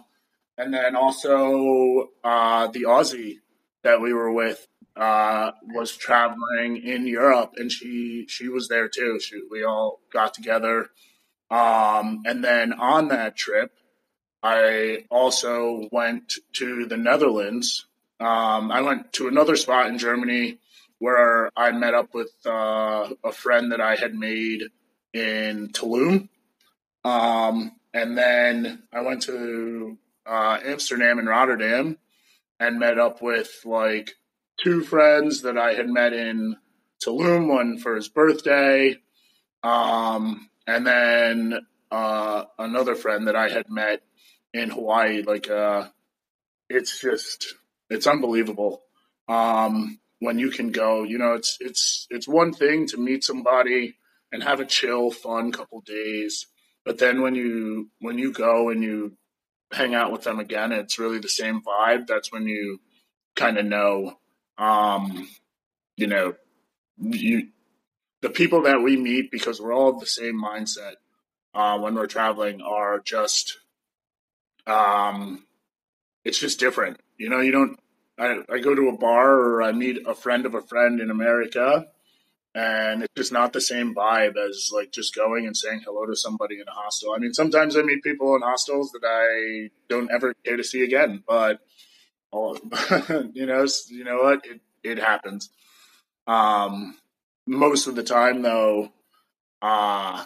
[0.56, 3.36] and then also uh, the Aussie
[3.82, 4.66] that we were with.
[4.96, 9.18] uh, was traveling in Europe, and she she was there too.
[9.20, 10.90] She, we all got together,
[11.50, 13.72] um, and then on that trip,
[14.42, 17.86] I also went to the Netherlands.
[18.18, 20.58] Um, I went to another spot in Germany
[20.98, 24.64] where I met up with uh, a friend that I had made
[25.12, 26.28] in Tulum.
[27.04, 31.98] Um, and then I went to uh, Amsterdam and Rotterdam
[32.58, 34.12] and met up with like
[34.62, 36.56] two friends that I had met in
[37.02, 38.98] Tulum, one for his birthday,
[39.62, 44.02] um, and then uh, another friend that I had met
[44.52, 45.22] in Hawaii.
[45.22, 45.88] Like, uh,
[46.68, 47.54] it's just
[47.90, 48.82] it's unbelievable
[49.28, 51.02] um, when you can go.
[51.02, 53.96] You know, it's it's it's one thing to meet somebody
[54.32, 56.46] and have a chill, fun couple days,
[56.84, 59.16] but then when you when you go and you
[59.72, 62.06] hang out with them again, it's really the same vibe.
[62.06, 62.80] That's when you
[63.36, 64.18] kind of know,
[64.58, 65.28] um,
[65.96, 66.34] you know,
[66.98, 67.48] you
[68.22, 70.94] the people that we meet because we're all of the same mindset
[71.54, 73.58] uh, when we're traveling are just
[74.70, 75.44] um,
[76.24, 77.00] it's just different.
[77.18, 77.78] You know, you don't.
[78.18, 81.10] I, I go to a bar or I meet a friend of a friend in
[81.10, 81.86] America,
[82.54, 86.16] and it's just not the same vibe as like just going and saying hello to
[86.16, 87.12] somebody in a hostel.
[87.14, 90.84] I mean, sometimes I meet people in hostels that I don't ever care to see
[90.84, 91.60] again, but
[92.32, 92.56] oh,
[93.32, 94.44] you know, you know what?
[94.44, 95.50] It it happens.
[96.26, 96.98] Um,
[97.46, 98.92] most of the time, though,
[99.62, 100.24] uh,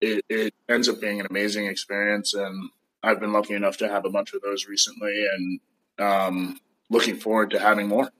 [0.00, 2.70] it, it ends up being an amazing experience, and
[3.02, 5.60] I've been lucky enough to have a bunch of those recently, and
[5.98, 6.60] um,
[6.90, 8.10] looking forward to having more.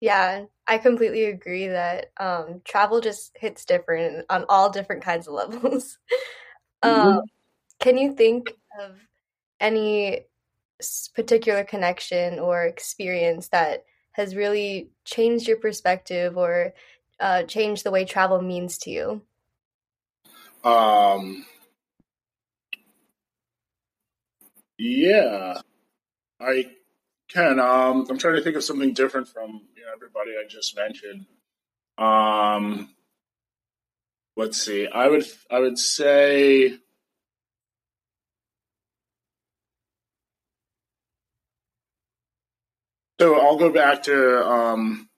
[0.00, 5.34] Yeah, I completely agree that um, travel just hits different on all different kinds of
[5.52, 5.98] levels.
[6.82, 7.18] mm-hmm.
[7.18, 7.22] um,
[7.80, 8.96] can you think of
[9.60, 10.22] any
[11.14, 16.74] particular connection or experience that has really changed your perspective or
[17.20, 19.22] uh, changed the way travel means to you?
[20.64, 21.44] Um,
[24.84, 25.60] Yeah,
[26.40, 26.64] I
[27.28, 27.60] can.
[27.60, 31.26] Um, I'm trying to think of something different from you know, everybody I just mentioned.
[31.98, 32.92] Um,
[34.36, 34.88] let's see.
[34.88, 36.78] I would I would say.
[43.20, 45.08] So I'll go back to um,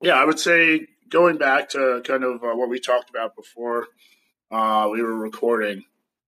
[0.00, 0.14] yeah.
[0.14, 3.86] I would say going back to kind of uh, what we talked about before
[4.50, 5.84] uh, we were recording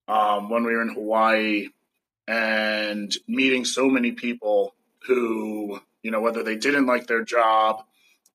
[0.08, 1.68] um, when we were in Hawaii
[2.26, 4.74] and meeting so many people
[5.06, 7.84] who, you know, whether they didn't like their job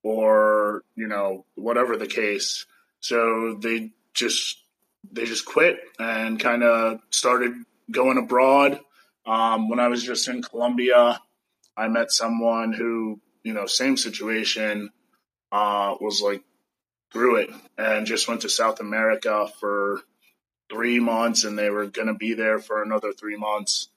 [0.04, 2.66] or, you know, whatever the case.
[3.00, 4.58] So they just
[5.12, 7.54] they just quit and kind of started
[7.90, 8.80] going abroad.
[9.26, 11.20] Um, when I was just in Colombia,
[11.76, 14.90] I met someone who, you know, same situation,
[15.52, 16.44] uh, was like
[17.12, 20.02] through it and just went to South America for
[20.72, 23.90] three months and they were going to be there for another three months.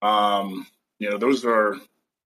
[0.00, 0.66] Um,
[0.98, 1.76] you know, those are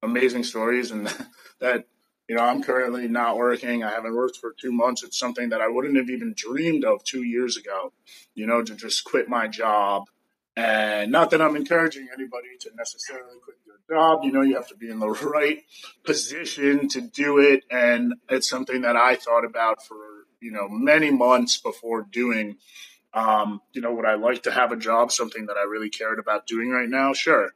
[0.03, 1.07] amazing stories and
[1.61, 1.87] that,
[2.29, 3.83] you know, I'm currently not working.
[3.83, 5.03] I haven't worked for two months.
[5.03, 7.93] It's something that I wouldn't have even dreamed of two years ago,
[8.35, 10.05] you know, to just quit my job.
[10.55, 14.25] And not that I'm encouraging anybody to necessarily quit their job.
[14.25, 15.63] You know, you have to be in the right
[16.05, 17.65] position to do it.
[17.71, 19.97] And it's something that I thought about for,
[20.41, 22.59] you know, many months before doing
[23.14, 26.18] um, you know, would I like to have a job, something that I really cared
[26.18, 27.12] about doing right now?
[27.12, 27.51] Sure.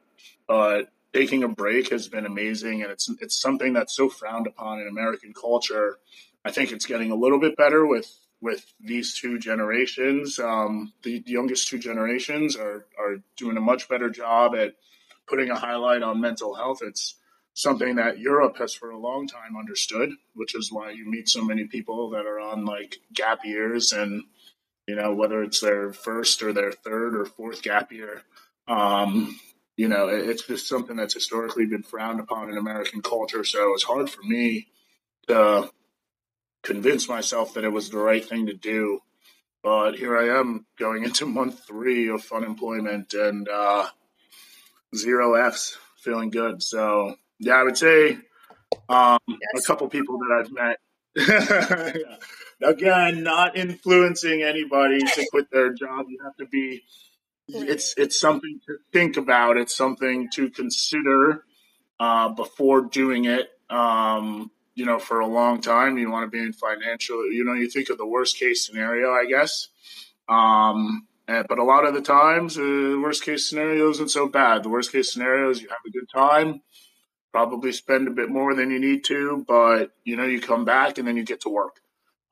[0.47, 4.81] But taking a break has been amazing and it's it's something that's so frowned upon
[4.81, 5.99] in American culture.
[6.45, 10.39] I think it's getting a little bit better with with these two generations.
[10.39, 14.75] Um, the, youngest two generations are are doing a much better job at
[15.27, 16.81] putting a highlight on mental health.
[16.83, 17.17] It's
[17.55, 21.45] something that Europe has for a long time understood, which is why you meet so
[21.45, 24.25] many people that are on like gap years and
[24.93, 28.21] you know, whether it's their first or their third or fourth gap year.
[28.69, 29.41] Um,
[29.75, 33.43] you know, it's just something that's historically been frowned upon in American culture.
[33.43, 34.67] So it's hard for me
[35.29, 35.71] to
[36.63, 39.01] convince myself that it was the right thing to do.
[39.63, 43.89] But here I am going into month three of unemployment and uh,
[44.95, 46.63] zero Fs, feeling good.
[46.63, 48.19] So, yeah, I would say
[48.91, 49.65] um, yes.
[49.65, 50.79] a couple people that I've met.
[51.97, 52.17] yeah
[52.65, 56.07] again, not influencing anybody to quit their job.
[56.09, 56.83] You have to be.
[57.49, 59.57] It's it's something to think about.
[59.57, 61.45] It's something to consider
[61.99, 63.49] uh, before doing it.
[63.69, 67.31] Um, you know, for a long time, you want to be in financial.
[67.31, 69.69] You know, you think of the worst case scenario, I guess.
[70.29, 74.29] Um, and, but a lot of the times, uh, the worst case scenario isn't so
[74.29, 74.63] bad.
[74.63, 76.63] The worst case scenario is you have a good time,
[77.33, 80.99] probably spend a bit more than you need to, but you know, you come back
[80.99, 81.82] and then you get to work.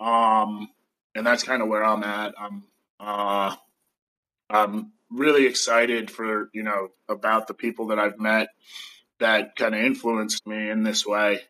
[0.01, 0.71] Um,
[1.15, 2.35] and that's kind of where I'm at.
[2.41, 2.65] I'm,
[2.99, 3.55] uh,
[4.49, 8.49] I'm really excited for, you know, about the people that I've met
[9.19, 11.41] that kind of influenced me in this way.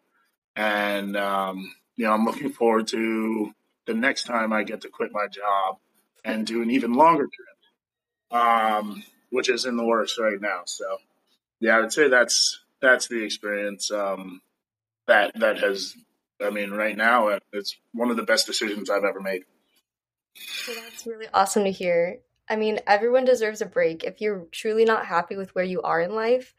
[0.56, 3.54] And, um, you know, I'm looking forward to
[3.86, 5.78] the next time I get to quit my job
[6.24, 10.62] and do an even longer trip, um, which is in the works right now.
[10.64, 10.98] So,
[11.60, 14.40] yeah, I would say that's that's the experience um,
[15.06, 15.94] that that has.
[16.42, 19.44] I mean, right now uh, it's one of the best decisions I've ever made.
[20.66, 22.20] Well, that's really awesome to hear.
[22.48, 24.04] I mean, everyone deserves a break.
[24.04, 26.54] If you're truly not happy with where you are in life,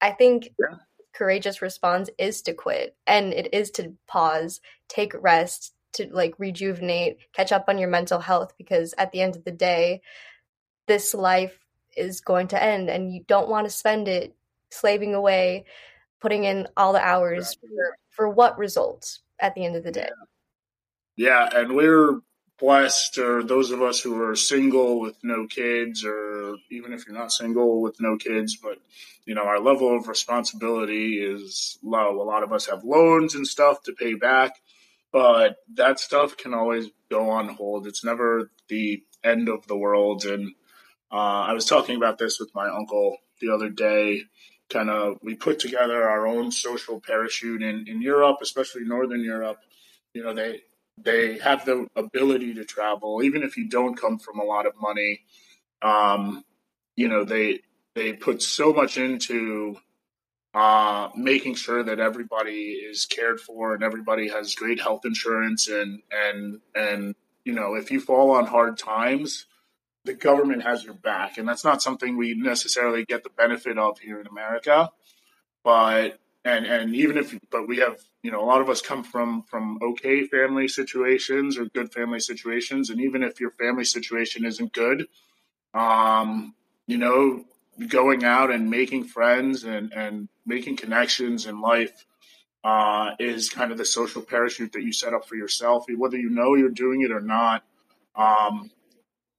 [0.00, 0.78] I think yeah.
[1.14, 7.18] courageous response is to quit and it is to pause, take rest, to like rejuvenate,
[7.32, 10.02] catch up on your mental health because at the end of the day,
[10.86, 11.58] this life
[11.96, 14.34] is going to end and you don't want to spend it
[14.70, 15.64] slaving away,
[16.20, 20.08] putting in all the hours for, for what results at the end of the day.
[21.16, 22.20] Yeah, and we're
[22.58, 27.16] blessed, or those of us who are single with no kids, or even if you're
[27.16, 28.78] not single with no kids, but
[29.26, 32.20] you know, our level of responsibility is low.
[32.20, 34.52] A lot of us have loans and stuff to pay back,
[35.12, 37.86] but that stuff can always go on hold.
[37.86, 40.24] It's never the end of the world.
[40.24, 40.52] And
[41.10, 41.14] uh,
[41.48, 44.22] I was talking about this with my uncle the other day
[44.68, 49.58] kind of we put together our own social parachute in, in Europe, especially Northern Europe.
[50.14, 50.62] You know, they
[50.98, 54.72] they have the ability to travel, even if you don't come from a lot of
[54.80, 55.20] money.
[55.82, 56.44] Um,
[56.96, 57.60] you know, they
[57.94, 59.76] they put so much into
[60.54, 66.00] uh, making sure that everybody is cared for and everybody has great health insurance and
[66.10, 69.46] and and you know, if you fall on hard times,
[70.06, 73.98] the government has your back, and that's not something we necessarily get the benefit of
[73.98, 74.90] here in America.
[75.64, 79.02] But and and even if but we have you know a lot of us come
[79.02, 84.46] from from okay family situations or good family situations, and even if your family situation
[84.46, 85.08] isn't good,
[85.74, 86.54] um,
[86.86, 87.44] you know,
[87.88, 92.06] going out and making friends and and making connections in life
[92.62, 96.30] uh, is kind of the social parachute that you set up for yourself, whether you
[96.30, 97.64] know you're doing it or not.
[98.14, 98.70] Um,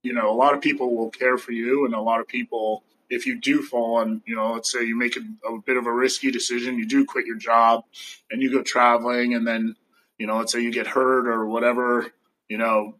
[0.02, 2.84] you know, a lot of people will care for you, and a lot of people,
[3.10, 5.86] if you do fall on, you know, let's say you make a, a bit of
[5.86, 7.84] a risky decision, you do quit your job,
[8.30, 9.74] and you go traveling, and then,
[10.18, 12.12] you know, let's say you get hurt or whatever,
[12.48, 12.94] you know,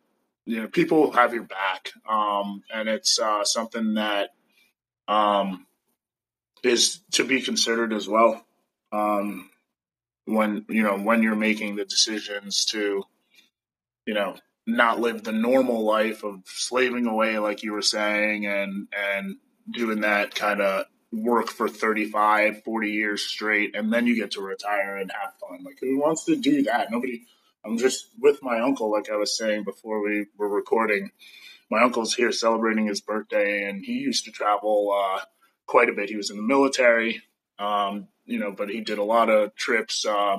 [0.46, 4.30] you know, people have your back, um, and it's uh, something that
[5.06, 5.66] um,
[6.62, 8.44] is to be considered as well.
[8.90, 9.50] Um,
[10.24, 13.02] when you know when you're making the decisions to,
[14.06, 14.37] you know,
[14.68, 19.37] not live the normal life of slaving away, like you were saying, and and
[19.70, 24.42] doing that kind of work for 35, 40 years straight, and then you get to
[24.42, 25.64] retire and have fun.
[25.64, 26.90] Like, who wants to do that?
[26.90, 27.24] Nobody.
[27.64, 31.11] I'm just with my uncle, like I was saying before we were recording.
[31.70, 35.20] My uncle's here celebrating his birthday, and he used to travel uh,
[35.66, 36.11] quite a bit.
[36.11, 37.22] He was in the military,
[37.59, 40.38] um, you know, but he did a lot of trips uh,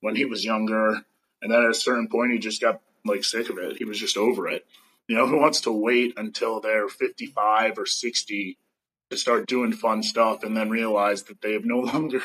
[0.00, 1.02] when he was younger.
[1.42, 3.76] And then at a certain point, he just got like sick of it.
[3.78, 4.66] He was just over it.
[5.08, 8.58] You know, who wants to wait until they're 55 or 60
[9.10, 12.22] to start doing fun stuff and then realize that they have no longer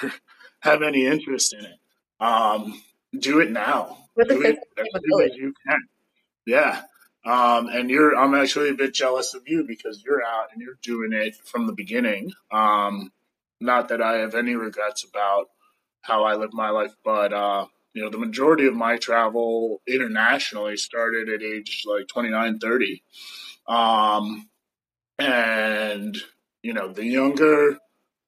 [0.60, 1.80] have any interest in it?
[2.20, 2.82] Um,
[3.18, 3.98] do it now.
[4.18, 5.80] Do it as soon as you can.
[6.46, 6.82] Yeah.
[7.26, 10.78] Um, and you're, I'm actually a bit jealous of you because you're out and you're
[10.84, 12.32] doing it from the beginning.
[12.52, 13.12] Um,
[13.60, 15.48] not that I have any regrets about
[16.02, 20.76] how I live my life, but, uh, you know, the majority of my travel internationally
[20.76, 23.04] started at age like 29, 30.
[23.68, 24.50] Um,
[25.18, 26.18] and,
[26.62, 27.78] you know, the younger,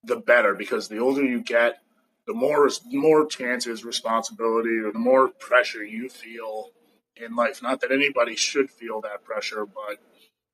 [0.05, 1.79] the better, because the older you get,
[2.27, 6.69] the more, more chances, responsibility, or the more pressure you feel
[7.17, 7.61] in life.
[7.61, 9.97] Not that anybody should feel that pressure, but,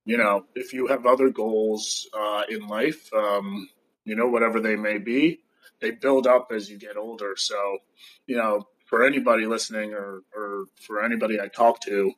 [0.06, 3.70] you know, if you have other goals uh, in life, um,
[4.06, 5.42] you know, whatever they may be,
[5.82, 7.36] they build up as you get older.
[7.38, 7.78] So,
[8.26, 12.12] you know, for anybody listening or, or for anybody I talk to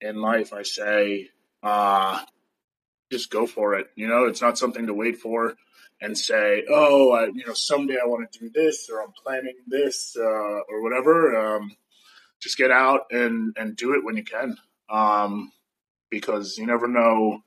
[0.00, 1.30] in life, I say,
[1.64, 2.22] uh,
[3.10, 3.88] just go for it.
[3.96, 5.56] You know, it's not something to wait for
[6.00, 9.56] and say, oh, I, you know, someday I want to do this or I'm planning
[9.66, 11.56] this uh, or whatever.
[11.56, 11.74] Um,
[12.38, 14.56] just get out and, and do it when you can.
[14.88, 15.50] Um,
[16.08, 17.42] because you never know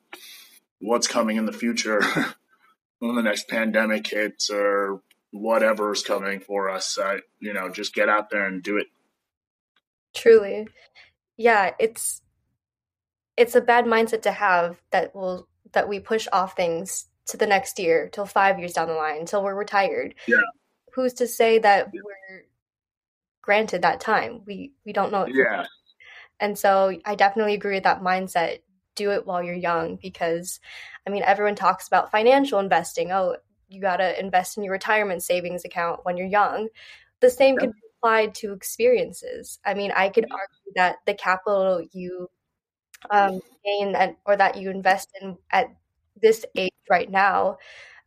[0.79, 2.01] what's coming in the future
[2.99, 4.99] when the next pandemic hits or
[5.35, 6.97] whatever is coming for us.
[6.97, 8.87] Uh, you know, just get out there and do it.
[10.15, 10.67] Truly,
[11.37, 12.21] yeah, it's
[13.37, 17.47] it's a bad mindset to have that will that we push off things to the
[17.47, 20.15] next year till five years down the line until we're retired.
[20.27, 20.37] Yeah.
[20.93, 22.45] who's to say that we're
[23.41, 24.41] granted that time?
[24.45, 25.27] We we don't know.
[25.27, 25.65] yeah.
[26.39, 28.59] And so I definitely agree with that mindset.
[28.95, 30.61] Do it while you're young because
[31.05, 33.11] I mean everyone talks about financial investing.
[33.11, 33.35] Oh,
[33.67, 36.69] you got to invest in your retirement savings account when you're young.
[37.19, 39.59] The same can be applied to experiences.
[39.65, 42.29] I mean, I could argue that the capital you
[43.09, 45.67] um, gain and, or that you invest in at
[46.21, 47.57] this age right now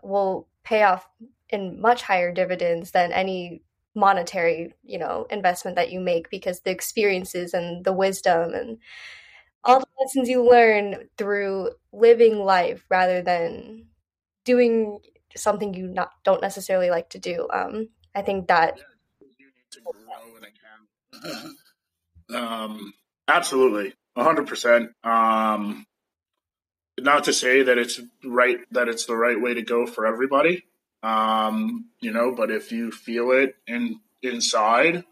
[0.03, 1.07] will pay off
[1.51, 3.63] in much higher dividends than any
[3.95, 8.79] monetary you know investment that you make because the experiences and the wisdom and
[9.65, 13.87] all the lessons you learn through living life rather than
[14.45, 15.01] doing
[15.37, 18.79] something you not don't necessarily like to do um i think that
[22.35, 22.93] um
[23.26, 25.87] absolutely 100% um
[27.01, 30.64] not to say that it's right that it's the right way to go for everybody
[31.03, 35.05] um, you know, but if you feel it in inside,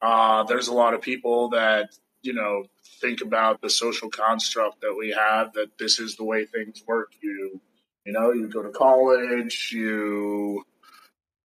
[0.00, 1.90] uh, there's a lot of people that
[2.22, 2.64] you know
[3.00, 7.12] think about the social construct that we have that this is the way things work.
[7.20, 7.60] You
[8.08, 10.64] you know, you go to college, you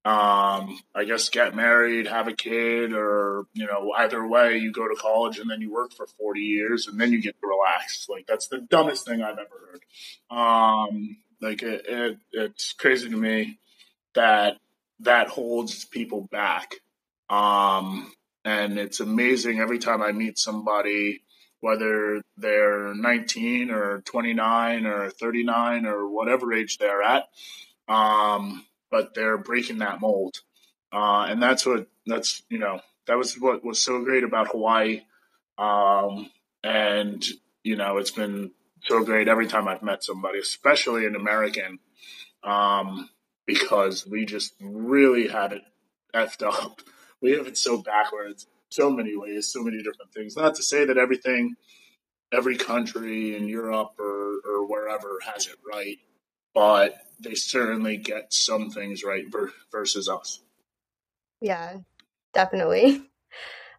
[0.05, 4.87] um, I guess get married, have a kid, or you know, either way, you go
[4.87, 8.07] to college and then you work for forty years and then you get to relax.
[8.07, 10.37] Like that's the dumbest thing I've ever heard.
[10.37, 13.59] Um, like it, it, it's crazy to me
[14.15, 14.55] that
[15.01, 16.75] that holds people back.
[17.29, 18.09] Um,
[18.45, 21.23] and it's amazing every time I meet somebody,
[21.63, 27.29] whether they're 19 or 29 or 39 or whatever age they're at,
[27.87, 30.41] um, but they're breaking that mold.
[30.91, 35.03] Uh, and that's what, that's, you know, that was what was so great about Hawaii.
[35.57, 36.29] Um,
[36.65, 37.23] and,
[37.63, 38.51] you know, it's been
[38.81, 41.79] so great every time I've met somebody, especially an American.
[42.43, 43.09] Um,
[43.45, 45.61] because we just really had it
[46.13, 46.81] effed up.
[47.21, 50.35] We have it so backwards, so many ways, so many different things.
[50.35, 51.55] Not to say that everything,
[52.31, 55.97] every country in Europe or, or wherever has it right,
[56.53, 59.25] but they certainly get some things right
[59.71, 60.41] versus us.
[61.41, 61.77] Yeah,
[62.33, 63.01] definitely.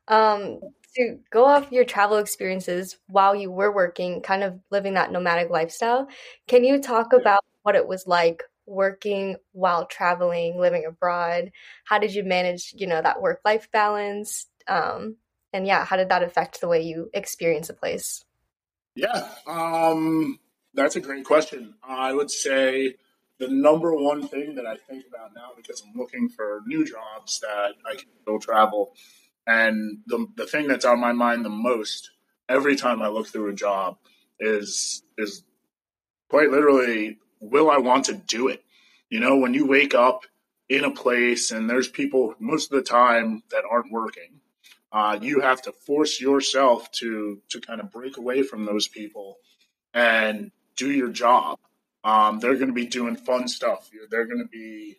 [0.07, 0.61] Um,
[0.97, 5.49] to go off your travel experiences while you were working, kind of living that nomadic
[5.49, 6.09] lifestyle,
[6.47, 11.51] can you talk about what it was like working while traveling, living abroad?
[11.85, 14.47] How did you manage, you know, that work life balance?
[14.69, 15.17] Um,
[15.53, 18.25] and yeah, how did that affect the way you experience a place?
[18.95, 20.39] Yeah, um,
[20.75, 21.75] that's a great question.
[21.83, 22.95] I would say
[23.39, 27.41] the number one thing that I think about now because I'm looking for new jobs
[27.41, 28.95] that I can go travel,
[29.47, 32.11] and the the thing that's on my mind the most
[32.49, 33.99] every time I look through a job
[34.39, 35.45] is is
[36.29, 38.65] quite literally will I want to do it?
[39.11, 40.25] You know, when you wake up
[40.69, 44.41] in a place and there's people most of the time that aren't working,
[44.95, 49.39] uh, you have to force yourself to to kind of break away from those people
[49.93, 51.59] and do your job.
[52.05, 53.91] Um, they're going to be doing fun stuff.
[54.09, 54.97] They're going to be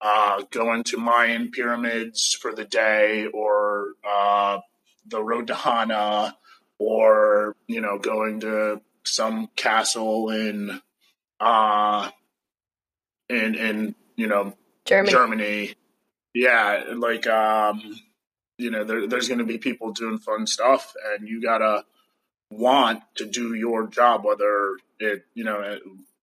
[0.00, 4.60] uh, going to Mayan pyramids for the day, or uh,
[5.06, 6.36] the Road to Hana,
[6.78, 10.80] or you know, going to some castle in
[11.38, 12.08] uh,
[13.28, 14.54] in in you know
[14.86, 15.12] Germany.
[15.12, 15.74] Germany.
[16.32, 18.00] Yeah, like um,
[18.58, 21.84] you know, there, there's going to be people doing fun stuff, and you gotta
[22.50, 24.24] want to do your job.
[24.24, 25.78] Whether it, you know,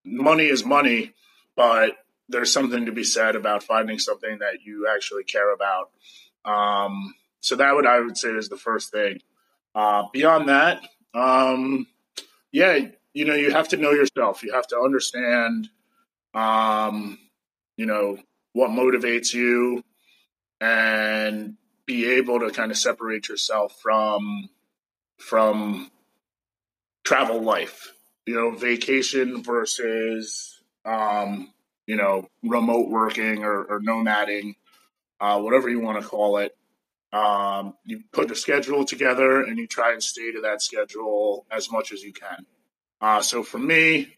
[0.05, 1.13] money is money,
[1.55, 1.97] but
[2.29, 5.91] there's something to be said about finding something that you actually care about.
[6.45, 9.21] Um, so that would I would say is the first thing.
[9.73, 10.81] Uh, beyond that,
[11.13, 11.87] um,
[12.51, 12.79] yeah,
[13.13, 14.43] you know, you have to know yourself.
[14.43, 15.69] You have to understand,
[16.33, 17.17] um,
[17.77, 18.17] you know,
[18.53, 19.83] what motivates you
[20.59, 24.49] and be able to kind of separate yourself from
[25.17, 25.91] from
[27.03, 27.91] travel life.
[28.25, 31.51] You know vacation versus um
[31.87, 34.55] you know remote working or, or nomading
[35.21, 36.55] uh, whatever you want to call it.
[37.13, 41.71] Um, you put a schedule together and you try and stay to that schedule as
[41.71, 42.45] much as you can.
[43.01, 44.15] Uh, so for me,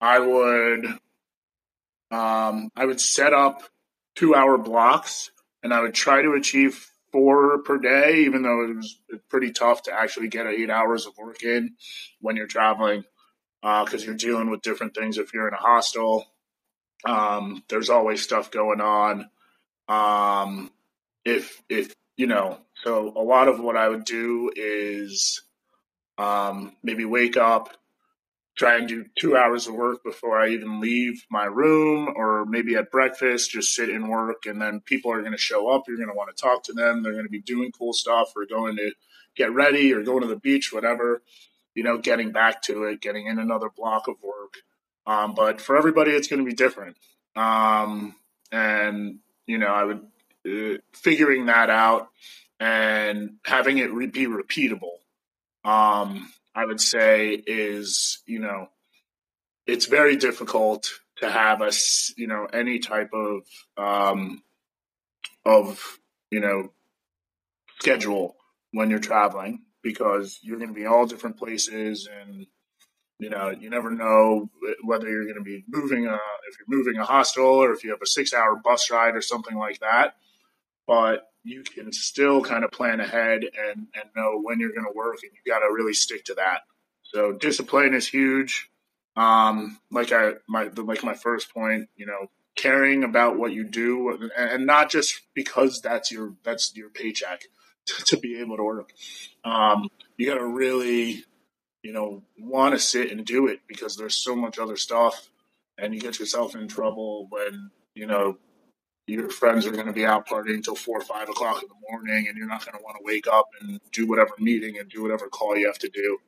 [0.00, 0.86] I would
[2.10, 3.62] um, I would set up
[4.14, 5.30] two hour blocks
[5.62, 8.98] and I would try to achieve four per day, even though it was
[9.28, 11.74] pretty tough to actually get eight hours of work in
[12.20, 13.04] when you're traveling
[13.60, 15.18] because uh, you're dealing with different things.
[15.18, 16.26] If you're in a hostel,
[17.04, 19.30] um, there's always stuff going on.
[19.88, 20.70] Um,
[21.24, 25.42] if if you know, so a lot of what I would do is
[26.18, 27.76] um, maybe wake up,
[28.54, 32.74] try and do two hours of work before I even leave my room, or maybe
[32.74, 34.44] at breakfast, just sit and work.
[34.46, 35.84] And then people are going to show up.
[35.88, 37.02] You're going to want to talk to them.
[37.02, 38.92] They're going to be doing cool stuff or going to
[39.36, 41.22] get ready or going to the beach, whatever.
[41.74, 44.56] You know, getting back to it, getting in another block of work.
[45.06, 46.96] Um, but for everybody, it's going to be different.
[47.34, 48.14] Um,
[48.50, 50.06] and you know, I would
[50.46, 52.08] uh, figuring that out
[52.60, 54.98] and having it re- be repeatable.
[55.64, 58.68] Um, I would say is, you know,
[59.66, 63.42] it's very difficult to have us, you know, any type of,
[63.76, 64.42] um,
[65.44, 65.98] of,
[66.30, 66.72] you know,
[67.80, 68.36] schedule
[68.72, 72.46] when you're traveling because you're going to be all different places and,
[73.18, 74.50] you know, you never know
[74.84, 77.90] whether you're going to be moving a, if you're moving a hostel or if you
[77.90, 80.16] have a six hour bus ride or something like that.
[80.86, 84.96] But you can still kind of plan ahead and, and know when you're going to
[84.96, 86.60] work, and you got to really stick to that.
[87.02, 88.70] So discipline is huge.
[89.16, 94.30] Um, like I my like my first point, you know, caring about what you do,
[94.36, 97.42] and not just because that's your that's your paycheck
[97.86, 98.92] to, to be able to work.
[99.44, 101.24] Um, you got to really,
[101.82, 105.28] you know, want to sit and do it because there's so much other stuff,
[105.76, 108.38] and you get yourself in trouble when you know
[109.06, 111.90] your friends are going to be out partying until four or five o'clock in the
[111.90, 114.88] morning, and you're not going to want to wake up and do whatever meeting and
[114.88, 116.18] do whatever call you have to do.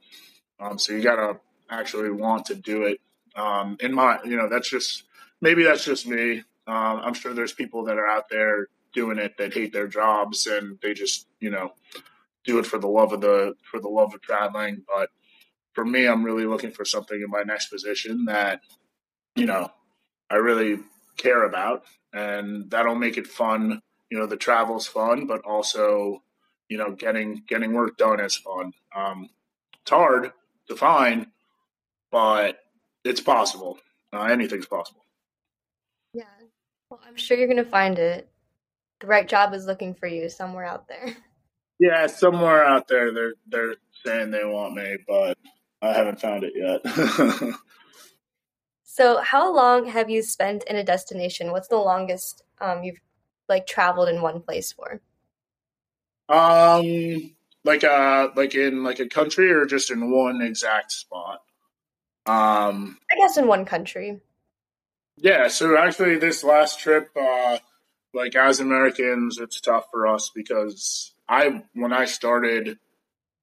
[0.60, 1.38] Um, so you got to
[1.70, 3.00] actually want to do it.
[3.36, 5.04] Um, in my, you know, that's just
[5.40, 6.38] maybe that's just me.
[6.66, 10.46] Um, I'm sure there's people that are out there doing it that hate their jobs
[10.46, 11.72] and they just, you know,
[12.44, 14.84] do it for the love of the for the love of traveling.
[14.86, 15.10] But
[15.72, 18.60] for me, I'm really looking for something in my next position that,
[19.34, 19.68] you know,
[20.30, 20.80] I really
[21.16, 21.84] care about
[22.14, 23.82] and that'll make it fun.
[24.10, 26.22] You know, the travel's fun, but also,
[26.70, 28.72] you know, getting getting work done is fun.
[28.96, 29.30] Um,
[29.82, 30.32] it's hard
[30.68, 31.28] to find,
[32.12, 32.60] but
[33.04, 33.78] it's possible.
[34.14, 35.04] Uh, anything's possible.
[36.14, 36.24] Yeah.
[36.90, 38.30] Well, I'm sure you're gonna find it.
[39.00, 41.16] The right job is looking for you somewhere out there.
[41.80, 45.36] Yeah, somewhere out there they're they're saying they want me, but
[45.82, 46.82] I haven't found it yet.
[48.94, 51.50] So, how long have you spent in a destination?
[51.50, 53.00] What's the longest um, you've
[53.48, 55.00] like traveled in one place for?
[56.28, 57.34] Um,
[57.64, 61.42] like uh, like in like a country or just in one exact spot.
[62.26, 64.20] Um, I guess in one country.
[65.16, 65.48] Yeah.
[65.48, 67.58] So actually, this last trip, uh,
[68.12, 72.78] like as Americans, it's tough for us because I when I started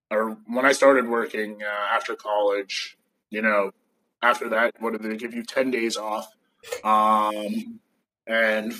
[0.09, 2.97] or when I started working uh, after college,
[3.29, 3.73] you know,
[4.21, 5.43] after that, what did they give you?
[5.43, 6.27] 10 days off
[6.83, 7.79] um,
[8.27, 8.73] and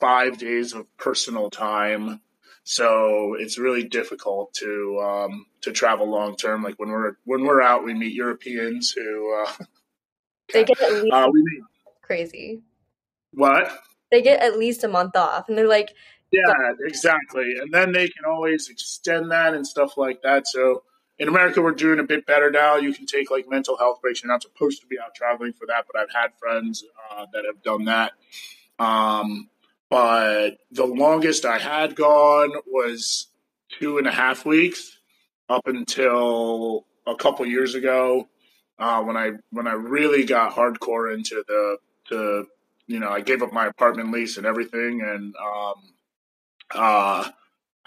[0.00, 2.20] five days of personal time.
[2.64, 6.62] So it's really difficult to um, to travel long term.
[6.62, 9.52] Like when we're when we're out, we meet Europeans who uh,
[10.52, 11.62] they get at least uh, meet,
[12.02, 12.60] crazy.
[13.32, 13.70] What?
[14.10, 15.94] They get at least a month off, and they're like,
[16.30, 20.46] "Yeah, exactly." And then they can always extend that and stuff like that.
[20.46, 20.82] So
[21.18, 22.76] in America, we're doing a bit better now.
[22.76, 24.22] You can take like mental health breaks.
[24.22, 27.44] You're not supposed to be out traveling for that, but I've had friends uh, that
[27.44, 28.12] have done that.
[28.78, 29.48] Um,
[29.90, 33.26] but the longest I had gone was
[33.78, 34.98] two and a half weeks
[35.48, 38.28] up until a couple years ago
[38.78, 41.78] uh, when I when I really got hardcore into the
[42.10, 42.46] to
[42.86, 45.74] you know I gave up my apartment lease and everything and um,
[46.74, 47.28] uh,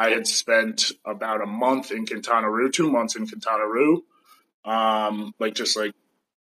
[0.02, 4.04] I had spent about a month in Quintana Roo, two months in Quintana Roo,
[4.66, 5.94] um, like just like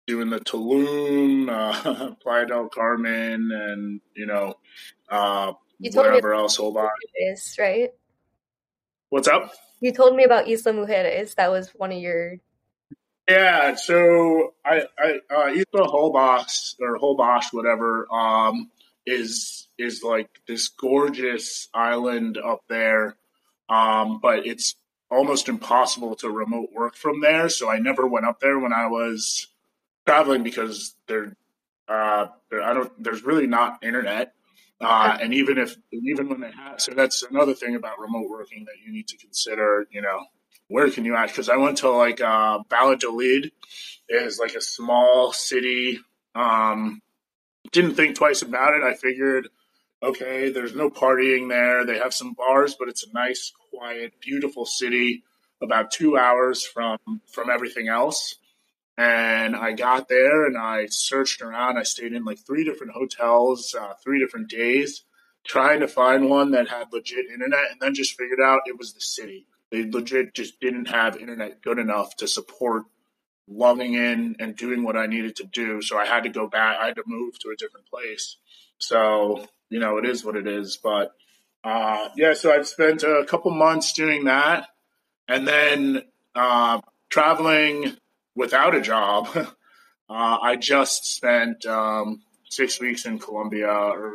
[0.09, 4.55] doing the Tulum, uh, Playa del Carmen, and you know,
[5.09, 6.57] uh, you whatever else.
[6.57, 7.91] Hold on, is right.
[9.11, 9.53] What's up?
[9.79, 11.37] You told me about Isla Mujeres.
[11.37, 12.39] That was one of your.
[13.29, 18.73] Yeah, so I, I uh, Isla Holbox or Holbox, whatever, um,
[19.07, 23.17] is is like this gorgeous island up there
[23.69, 24.77] um, but it's
[25.11, 27.49] almost impossible to remote work from there.
[27.49, 29.49] So I never went up there when I was
[30.07, 31.37] traveling because there,
[31.89, 33.03] uh, there I don't.
[33.03, 34.33] There's really not internet.
[34.81, 38.65] Uh, and even if even when they have, so that's another thing about remote working
[38.65, 39.87] that you need to consider.
[39.91, 40.27] You know,
[40.69, 41.33] where can you act?
[41.33, 43.53] Because I went to like uh, Valladolid,
[44.09, 46.01] is like a small city.
[46.35, 47.01] Um,
[47.73, 48.83] didn't think twice about it.
[48.83, 49.49] I figured
[50.03, 51.85] okay, there's no partying there.
[51.85, 55.25] They have some bars, but it's a nice, quiet, beautiful city
[55.63, 56.99] about two hours from
[57.33, 58.37] from everything else.
[58.97, 61.79] And I got there and I searched around.
[61.79, 65.03] I stayed in like three different hotels, uh, three different days,
[65.45, 68.93] trying to find one that had legit internet, and then just figured out it was
[68.93, 69.47] the city.
[69.73, 72.85] They legit just didn't have internet good enough to support
[73.49, 75.83] logging in and doing what I needed to do.
[75.83, 76.79] So I had to go back.
[76.81, 78.37] I had to move to a different place.
[78.79, 80.79] So you know, it is what it is.
[80.83, 81.15] But
[81.63, 84.69] uh, yeah, so I've spent a couple months doing that,
[85.29, 86.03] and then
[86.35, 87.97] uh, traveling
[88.35, 89.29] without a job.
[89.37, 89.47] uh,
[90.09, 94.13] I just spent um, six weeks in Colombia, or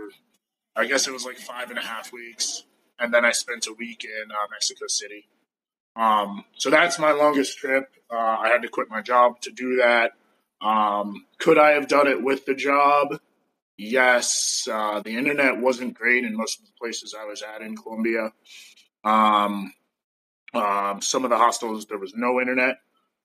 [0.76, 2.64] I guess it was like five and a half weeks,
[3.00, 5.28] and then I spent a week in uh, Mexico City.
[5.96, 7.90] Um, so that's my longest trip.
[8.12, 10.14] Uh, I had to quit my job to do that.
[10.62, 13.20] Um, could I have done it with the job?
[13.82, 14.68] Yes.
[14.70, 18.34] Uh, the internet wasn't great in most of the places I was at in Colombia.
[19.06, 19.74] Um,
[20.54, 22.80] um, some of the hostels there was no internet,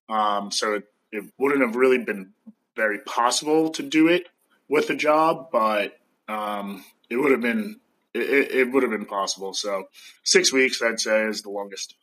[0.08, 2.34] um, so it, it wouldn't have really been
[2.76, 4.28] very possible to do it
[4.68, 5.98] with a job, but
[6.28, 7.80] um, it would have been
[8.14, 9.54] it, it, would have been possible.
[9.54, 9.88] So
[10.22, 11.96] six weeks, I'd say, is the longest.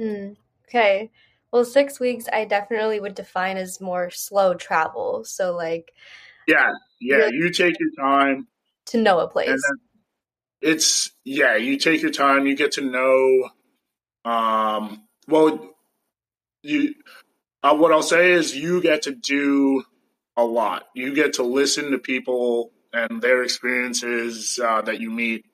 [0.00, 1.12] Mm, okay.
[1.52, 5.24] Well, six weeks, I definitely would define as more slow travel.
[5.24, 5.92] So, like,
[6.46, 8.46] yeah, yeah, you take your time
[8.86, 9.60] to know a place.
[10.60, 12.46] it's yeah, you take your time.
[12.46, 13.50] You get to know.
[14.30, 15.74] Um, well,
[16.62, 16.94] you.
[17.62, 19.82] Uh, what I'll say is, you get to do
[20.36, 20.84] a lot.
[20.94, 25.44] You get to listen to people and their experiences uh, that you meet,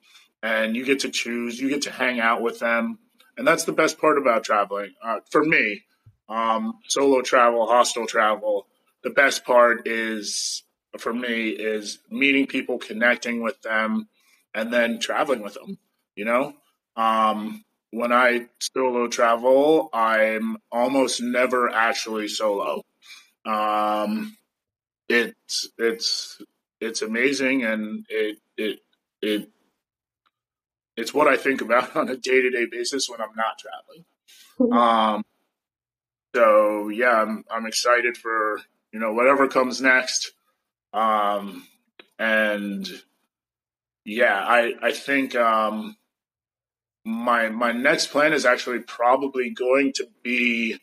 [0.41, 1.59] and you get to choose.
[1.59, 2.99] You get to hang out with them,
[3.37, 4.93] and that's the best part about traveling.
[5.03, 5.83] Uh, for me,
[6.29, 8.67] um, solo travel, hostel travel.
[9.03, 10.63] The best part is
[10.99, 14.07] for me is meeting people, connecting with them,
[14.53, 15.77] and then traveling with them.
[16.15, 16.53] You know,
[16.95, 22.83] um, when I solo travel, I'm almost never actually solo.
[23.45, 24.37] Um,
[25.09, 26.41] it's it's
[26.79, 28.79] it's amazing, and it it
[29.21, 29.49] it
[30.95, 34.05] it's what I think about on a day to day basis when I'm not traveling.
[34.59, 34.73] Mm-hmm.
[34.73, 35.25] Um,
[36.35, 40.31] so yeah, I'm I'm excited for you know whatever comes next.
[40.93, 41.67] Um,
[42.19, 42.87] and
[44.05, 45.97] yeah, I I think um,
[47.05, 50.79] my my next plan is actually probably going to be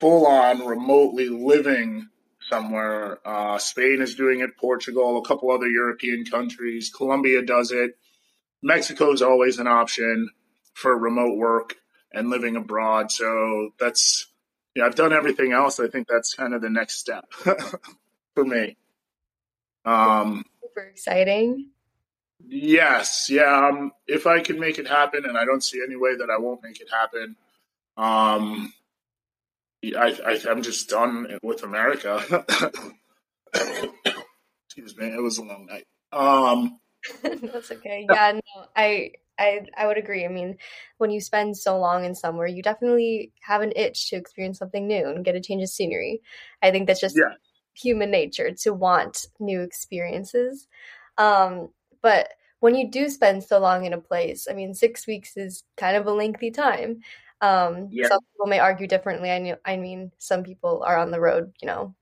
[0.00, 2.08] full on remotely living
[2.48, 3.18] somewhere.
[3.24, 7.96] Uh, Spain is doing it, Portugal, a couple other European countries, Colombia does it.
[8.62, 10.30] Mexico is always an option
[10.74, 11.76] for remote work
[12.12, 13.10] and living abroad.
[13.10, 14.26] So that's
[14.74, 15.78] yeah, I've done everything else.
[15.80, 17.30] I think that's kind of the next step
[18.34, 18.76] for me.
[19.84, 21.70] Um, Super exciting.
[22.46, 23.68] Yes, yeah.
[23.68, 26.38] Um, if I can make it happen, and I don't see any way that I
[26.38, 27.36] won't make it happen,
[27.96, 28.72] um,
[29.84, 32.44] I, I I'm just done with America.
[34.66, 35.86] Excuse me, it was a long night.
[36.12, 36.80] Um,
[37.22, 38.06] That's okay.
[38.08, 40.24] Yeah, no, I I I would agree.
[40.24, 40.56] I mean,
[40.98, 44.86] when you spend so long in somewhere, you definitely have an itch to experience something
[44.86, 46.22] new and get a change of scenery.
[46.62, 47.34] I think that's just yeah
[47.74, 50.66] human nature to want new experiences.
[51.18, 51.70] Um,
[52.02, 52.28] but
[52.60, 55.96] when you do spend so long in a place, I mean, six weeks is kind
[55.96, 57.00] of a lengthy time.
[57.40, 58.08] Um, yeah.
[58.08, 59.30] Some people may argue differently.
[59.30, 61.94] I know, I mean, some people are on the road, you know,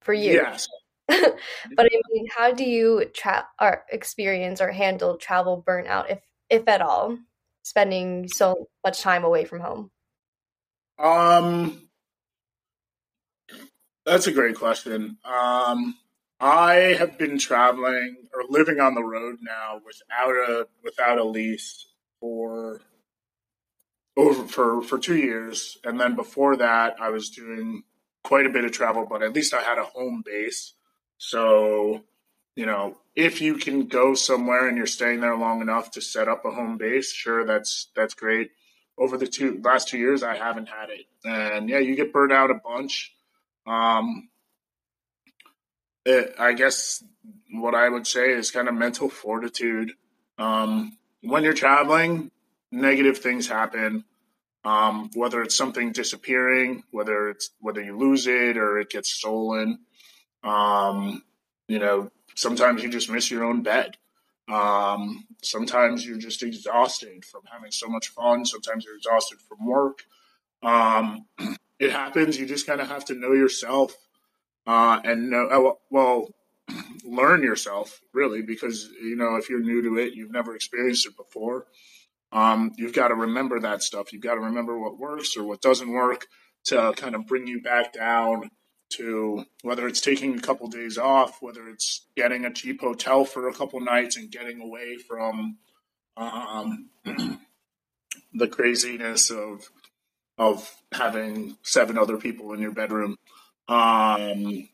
[0.00, 0.68] for years.
[1.08, 1.30] Yes.
[1.76, 6.18] but I mean, how do you tra- or experience or handle travel burnout, if
[6.48, 7.18] if at all,
[7.62, 9.90] spending so much time away from home?
[10.98, 11.89] Um,
[14.04, 15.18] that's a great question.
[15.24, 15.96] Um,
[16.40, 21.86] I have been traveling or living on the road now without a without a lease
[22.18, 22.80] for
[24.16, 27.82] over for for two years, and then before that, I was doing
[28.24, 30.74] quite a bit of travel, but at least I had a home base.
[31.18, 32.04] So,
[32.56, 36.28] you know, if you can go somewhere and you're staying there long enough to set
[36.28, 38.50] up a home base, sure, that's that's great.
[38.98, 42.32] Over the two last two years, I haven't had it, and yeah, you get burned
[42.32, 43.14] out a bunch.
[43.66, 44.28] Um,
[46.04, 47.04] it, I guess
[47.52, 49.92] what I would say is kind of mental fortitude.
[50.38, 52.30] Um, when you're traveling,
[52.72, 54.04] negative things happen.
[54.64, 59.80] Um, whether it's something disappearing, whether it's whether you lose it or it gets stolen.
[60.44, 61.22] Um,
[61.66, 63.96] you know, sometimes you just miss your own bed.
[64.50, 68.44] Um, sometimes you're just exhausted from having so much fun.
[68.44, 70.04] Sometimes you're exhausted from work.
[71.80, 72.38] It happens.
[72.38, 73.96] You just kind of have to know yourself
[74.66, 76.28] uh, and know, uh, well,
[77.04, 81.16] learn yourself really, because you know if you're new to it, you've never experienced it
[81.16, 81.66] before.
[82.32, 84.12] Um, you've got to remember that stuff.
[84.12, 86.26] You've got to remember what works or what doesn't work
[86.66, 88.50] to kind of bring you back down
[88.90, 93.48] to whether it's taking a couple days off, whether it's getting a cheap hotel for
[93.48, 95.56] a couple nights and getting away from
[96.16, 96.90] um,
[98.34, 99.70] the craziness of
[100.40, 103.18] of having seven other people in your bedroom.
[103.68, 104.68] Um,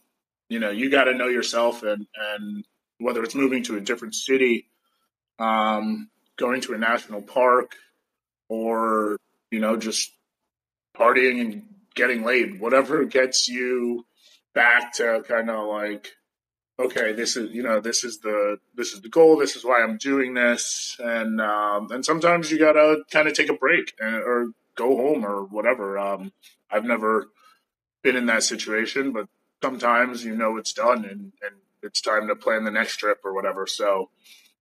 [0.49, 2.65] you know, you got to know yourself, and and
[2.99, 4.69] whether it's moving to a different city,
[5.41, 7.73] um, going to a national park,
[8.49, 9.19] or
[9.51, 10.13] you know, just
[10.97, 11.65] partying and
[11.97, 14.07] getting laid, whatever gets you
[14.55, 16.13] back to kind of like
[16.79, 19.37] okay, this is you know this is the this is the goal.
[19.37, 23.51] This is why I'm doing this, and um, and sometimes you gotta kind of take
[23.51, 25.99] a break and, or go home or whatever.
[25.99, 26.33] Um,
[26.71, 27.29] I've never
[28.03, 29.29] been in that situation, but
[29.63, 33.35] sometimes you know it's done and and it's time to plan the next trip or
[33.35, 33.67] whatever.
[33.67, 34.11] So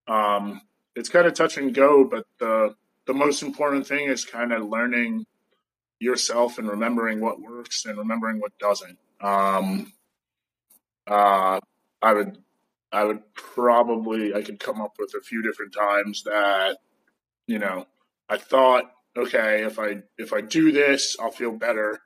[0.08, 0.62] um,
[0.94, 2.74] it's kind of touch and go, but the
[3.06, 5.26] the most important thing is kind of learning
[5.98, 8.98] yourself and remembering what works and remembering what doesn't.
[9.20, 9.92] Um,
[11.06, 11.60] uh,
[12.02, 12.38] I would
[12.92, 16.78] I would probably I could come up with a few different times that
[17.46, 17.86] you know
[18.28, 22.00] I thought okay if I if I do this I'll feel better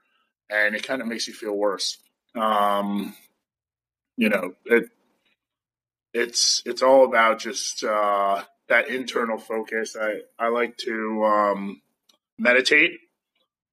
[0.49, 1.99] and it kind of makes you feel worse.
[2.35, 3.15] Um,
[4.17, 4.91] you know it
[6.13, 9.97] it's it's all about just uh, that internal focus.
[10.01, 11.83] I I like to um,
[12.39, 12.99] meditate.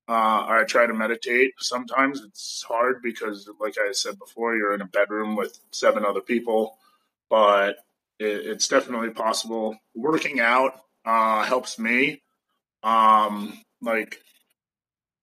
[0.10, 1.52] Uh, I try to meditate.
[1.60, 6.22] Sometimes it's hard because, like I said before, you're in a bedroom with seven other
[6.22, 6.78] people,
[7.30, 7.78] but
[8.18, 9.78] it, it's definitely possible.
[9.96, 12.22] Working out uh, helps me.
[12.88, 14.22] Um, like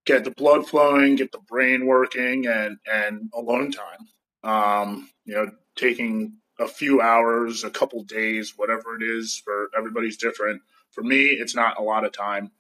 [0.05, 4.09] get the blood flowing, get the brain working, and and alone time.
[4.43, 10.17] Um, you know, taking a few hours, a couple days, whatever it is for everybody's
[10.19, 10.63] different.
[10.93, 12.51] For me, it's not a lot of time.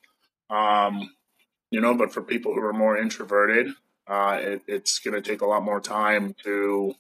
[0.51, 1.11] Um,
[1.71, 3.69] you know, but for people who are more introverted,
[4.07, 6.95] uh, it, it's going to take a lot more time to,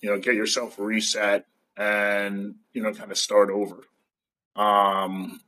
[0.00, 3.84] you know, get yourself reset and, you know, kind of start over.
[4.56, 5.40] Um,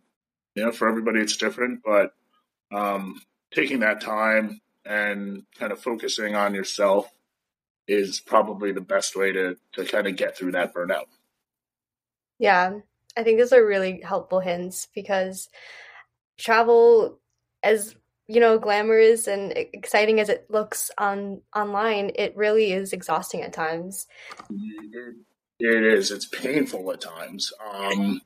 [0.54, 2.14] you know, for everybody it's different, but
[2.72, 3.20] um,
[3.52, 7.10] taking that time and kind of focusing on yourself
[7.86, 11.06] is probably the best way to, to kind of get through that burnout.
[12.38, 12.80] Yeah,
[13.16, 15.48] I think those are really helpful hints because
[16.36, 17.18] travel,
[17.62, 17.94] as
[18.26, 23.52] you know, glamorous and exciting as it looks on online, it really is exhausting at
[23.52, 24.06] times.
[24.50, 25.14] It,
[25.60, 26.10] it is.
[26.10, 27.52] It's painful at times.
[27.72, 28.20] Um,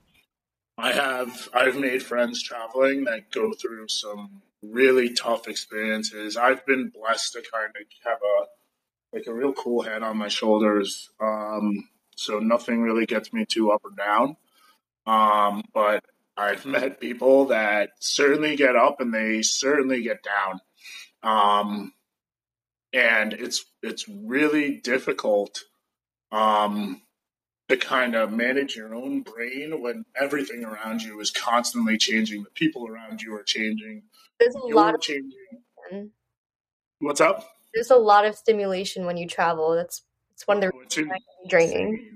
[0.78, 6.36] I have I've made friends traveling that go through some really tough experiences.
[6.36, 10.28] I've been blessed to kind of have a like a real cool head on my
[10.28, 11.10] shoulders.
[11.20, 14.36] Um, so nothing really gets me too up or down.
[15.04, 16.04] Um, but
[16.36, 20.60] I've met people that certainly get up and they certainly get down.
[21.24, 21.92] Um,
[22.92, 25.64] and it's it's really difficult
[26.30, 27.02] um,
[27.68, 32.42] to kind of manage your own brain when everything around you is constantly changing.
[32.42, 34.02] The people around you are changing.
[34.40, 36.10] There's a You're lot of changing.
[37.00, 37.48] What's up?
[37.74, 39.74] There's a lot of stimulation when you travel.
[39.74, 40.02] That's
[40.32, 41.12] it's one of the oh, reasons
[41.48, 42.10] draining.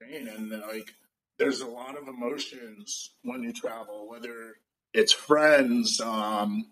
[0.00, 0.94] And like
[1.38, 4.54] there's a lot of emotions when you travel, whether
[4.94, 6.66] it's friends, um,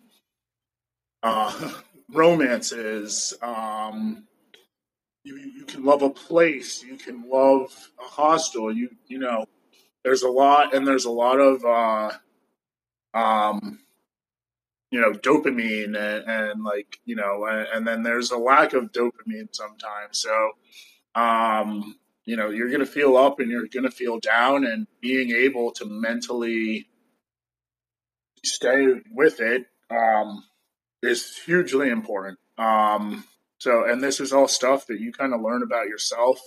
[1.23, 1.73] uh,
[2.11, 3.35] romances.
[3.43, 4.27] Um,
[5.27, 8.73] you, you can love a place, you can love a hostel.
[8.73, 9.47] You you know,
[10.05, 12.13] there's a lot, and there's a lot of uh,
[13.19, 13.81] um,
[14.91, 18.93] you know, dopamine, and, and like you know, and, and then there's a lack of
[18.93, 20.19] dopamine sometimes.
[20.19, 20.51] So,
[21.15, 21.97] um,
[22.27, 25.87] you know you're to feel up and you're to feel down and being able to
[25.87, 26.89] mentally
[28.45, 30.45] stay with it um,
[31.03, 33.25] is hugely important um,
[33.59, 36.39] so and this is all stuff that you kind of learn about yourself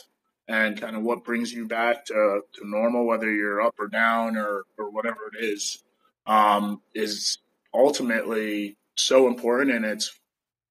[0.47, 4.35] and kind of what brings you back to, to normal whether you're up or down
[4.35, 5.83] or, or whatever it is
[6.25, 7.37] um, is
[7.73, 10.19] ultimately so important and it's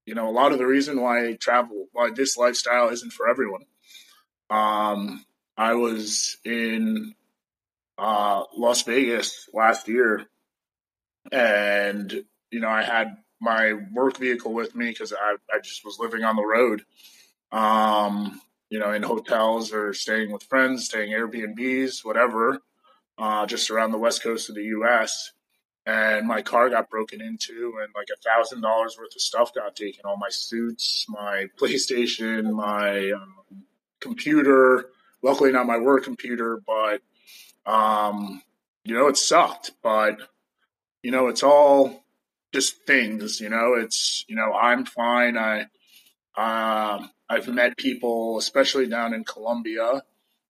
[0.09, 3.67] you know a lot of the reason why travel why this lifestyle isn't for everyone.
[4.49, 7.15] Um, I was in
[7.99, 10.27] uh, Las Vegas last year,
[11.31, 15.99] and you know I had my work vehicle with me because I, I just was
[15.99, 16.85] living on the road,
[17.53, 22.61] um, you know, in hotels or staying with friends, staying Airbnbs, whatever,
[23.17, 25.33] uh, just around the west coast of the U.S.
[25.87, 29.75] And my car got broken into, and like a thousand dollars worth of stuff got
[29.75, 30.03] taken.
[30.05, 33.65] All my suits, my PlayStation, my um,
[34.01, 34.91] computer.
[35.23, 37.01] Luckily, not my work computer, but
[37.65, 38.43] um,
[38.85, 39.71] you know, it sucked.
[39.83, 40.19] But
[41.03, 42.05] you know, it's all
[42.53, 43.41] just things.
[43.41, 45.37] You know, it's you know, I'm fine.
[45.37, 45.63] I
[46.37, 50.03] um, I've met people, especially down in Colombia,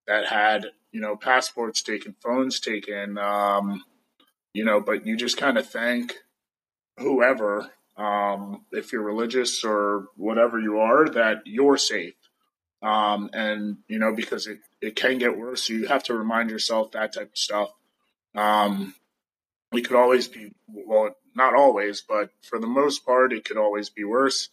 [0.06, 3.18] that had you know passports taken, phones taken.
[3.18, 3.84] Um,
[4.52, 6.14] you know, but you just kind of thank
[6.98, 12.14] whoever um, if you're religious or whatever you are, that you're safe.
[12.80, 16.92] Um, and you know because it, it can get worse, you have to remind yourself
[16.92, 17.70] that type of stuff.
[18.36, 18.94] Um,
[19.72, 23.88] we could always be well, not always, but for the most part, it could always
[23.90, 24.48] be worse.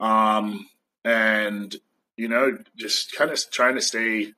[0.00, 0.68] Um,
[1.04, 1.74] and
[2.16, 4.32] you know, just kind of trying to stay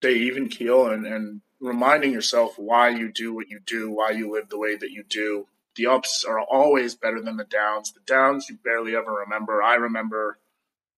[0.00, 4.32] stay even keel and, and reminding yourself why you do what you do, why you
[4.32, 5.46] live the way that you do.
[5.76, 7.92] The ups are always better than the downs.
[7.92, 9.62] The downs you barely ever remember.
[9.62, 10.38] I remember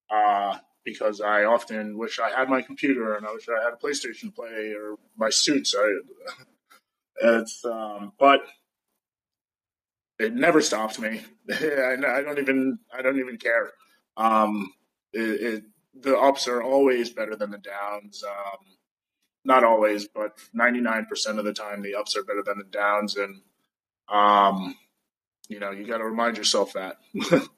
[0.09, 3.77] uh, because I often wish I had my computer and I wish I had a
[3.77, 5.75] PlayStation play or my suits.
[5.77, 5.99] I,
[7.41, 8.43] it's um, but
[10.23, 11.23] it never stopped me.
[11.51, 13.73] I, I, don't even I don't even care.
[14.17, 14.73] Um,
[15.13, 15.65] it, it,
[15.95, 18.23] the ups are always better than the downs.
[18.27, 18.77] Um,
[19.45, 23.17] not always, but 99% of the time, the ups are better than the downs.
[23.17, 23.41] And,
[24.09, 24.77] um,
[25.49, 26.99] you know, you got to remind yourself that.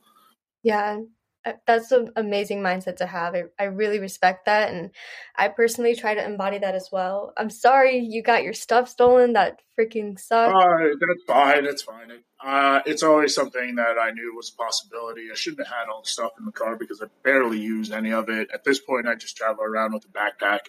[0.63, 1.01] yeah.
[1.45, 3.35] Uh, that's an amazing mindset to have.
[3.35, 4.73] I, I really respect that.
[4.73, 4.91] And
[5.37, 7.33] I personally try to embody that as well.
[7.37, 9.35] I'm sorry you got your stuff stolen.
[9.35, 10.55] That freaking sucks.
[10.55, 11.67] Uh, that's fine.
[11.67, 12.11] It's fine.
[12.43, 15.29] Uh, it's always something that I knew was a possibility.
[15.31, 18.13] I shouldn't have had all the stuff in the car because I barely used any
[18.13, 18.51] of it.
[18.53, 20.61] At this point, I just travel around with a backpack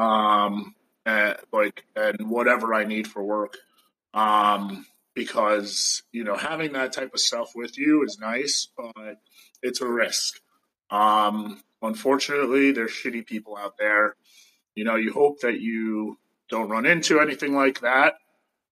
[0.00, 0.74] um,
[1.06, 3.56] and, like and whatever I need for work.
[4.12, 9.16] Um, because you know having that type of stuff with you is nice, but
[9.62, 10.40] it's a risk.
[10.90, 14.16] Um, unfortunately, there's shitty people out there.
[14.74, 18.14] You know, you hope that you don't run into anything like that,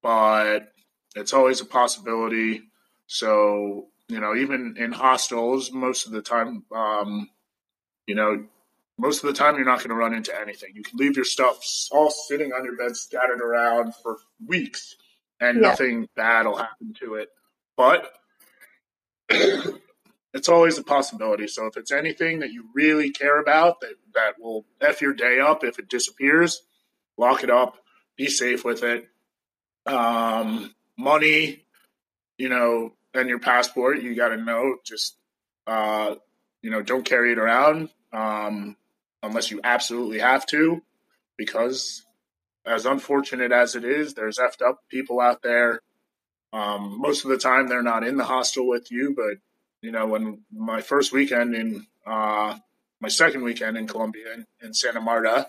[0.02, 0.72] but
[1.14, 2.62] it's always a possibility.
[3.06, 7.28] So, you know, even in hostels, most of the time, um,
[8.06, 8.44] you know,
[8.98, 10.72] most of the time you're not going to run into anything.
[10.74, 11.60] You can leave your stuff
[11.92, 14.96] all sitting on your bed, scattered around for weeks,
[15.40, 15.68] and yeah.
[15.68, 17.28] nothing bad will happen to it.
[17.76, 18.10] But
[20.38, 21.48] it's always a possibility.
[21.48, 25.40] So if it's anything that you really care about that, that will F your day
[25.40, 26.62] up if it disappears,
[27.16, 27.76] lock it up,
[28.16, 29.08] be safe with it.
[29.84, 31.64] Um, money,
[32.38, 35.16] you know, and your passport, you got to know, just,
[35.66, 36.14] uh,
[36.62, 37.90] you know, don't carry it around.
[38.12, 38.76] Um,
[39.22, 40.80] unless you absolutely have to,
[41.36, 42.04] because
[42.64, 45.80] as unfortunate as it is, there's effed up people out there.
[46.52, 49.38] Um, most of the time, they're not in the hostel with you, but
[49.82, 52.56] you know, when my first weekend in uh,
[53.00, 55.48] my second weekend in Colombia in, in Santa Marta,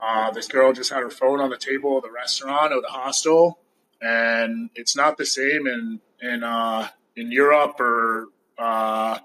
[0.00, 2.88] uh, this girl just had her phone on the table of the restaurant or the
[2.88, 3.58] hostel,
[4.00, 8.28] and it's not the same in in uh, in Europe or
[8.58, 9.18] uh,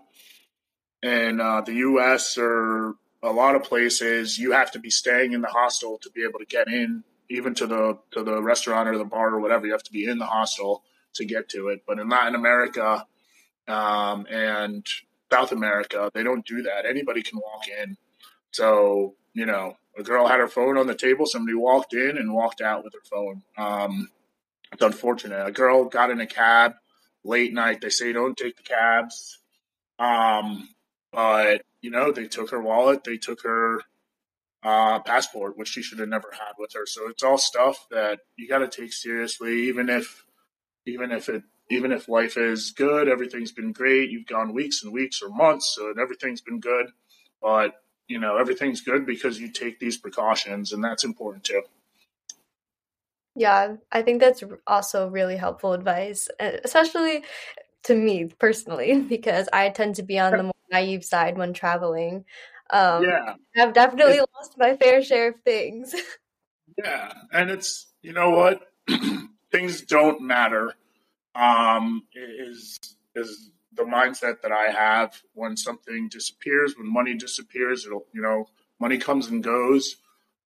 [1.03, 2.37] in uh, the U.S.
[2.37, 6.23] or a lot of places you have to be staying in the hostel to be
[6.23, 9.65] able to get in even to the to the restaurant or the bar or whatever
[9.65, 10.83] you have to be in the hostel
[11.13, 13.05] to get to it but in latin america
[13.71, 14.85] um, and
[15.31, 16.85] south america they don't do that.
[16.85, 17.97] Anybody can walk in.
[18.51, 21.25] So you know a girl had her phone on the table.
[21.25, 23.43] Somebody walked in and walked out with her phone.
[23.57, 24.09] Um,
[24.71, 25.45] it's unfortunate.
[25.45, 26.73] A girl got in a cab
[27.23, 27.81] late night.
[27.81, 29.39] They say don't take the cabs.
[29.99, 30.69] Um,
[31.11, 33.81] but you know, they took her wallet, they took her
[34.63, 36.85] uh, passport, which she should have never had with her.
[36.85, 40.23] So it's all stuff that you got to take seriously, even if,
[40.85, 44.09] even if it, even if life is good, everything's been great.
[44.09, 46.87] You've gone weeks and weeks or months, so everything's been good.
[47.41, 47.75] But
[48.07, 51.61] you know, everything's good because you take these precautions, and that's important too.
[53.35, 57.23] Yeah, I think that's also really helpful advice, especially
[57.83, 62.25] to me personally, because I tend to be on the more naive side when traveling.
[62.69, 65.95] Um, yeah, I've definitely it's, lost my fair share of things.
[66.83, 68.61] yeah, and it's you know what,
[69.51, 70.73] things don't matter.
[71.35, 72.79] Um, is
[73.15, 78.47] is the mindset that I have when something disappears, when money disappears, it'll you know
[78.79, 79.95] money comes and goes.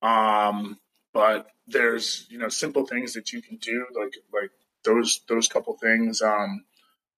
[0.01, 0.79] Um,
[1.13, 4.51] but there's you know simple things that you can do like like
[4.83, 6.65] those those couple things um,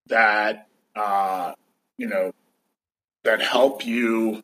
[0.07, 1.53] that uh,
[1.97, 2.31] you know
[3.23, 4.41] that help you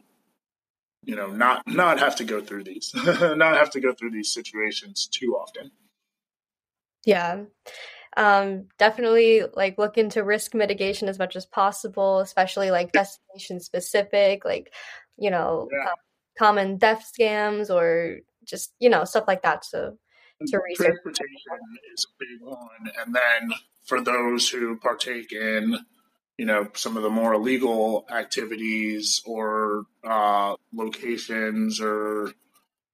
[1.05, 4.33] you know not not have to go through these not have to go through these
[4.33, 5.71] situations too often
[7.05, 7.43] yeah
[8.17, 14.45] um, definitely like look into risk mitigation as much as possible especially like destination specific
[14.45, 14.73] like
[15.17, 15.91] you know yeah.
[15.91, 15.95] uh,
[16.37, 19.65] common theft scams or just you know stuff like that.
[19.65, 19.97] So
[20.47, 20.87] to research.
[20.87, 21.39] transportation
[21.93, 22.91] is a big one.
[23.05, 25.77] And then for those who partake in
[26.37, 32.33] you know some of the more illegal activities or uh, locations or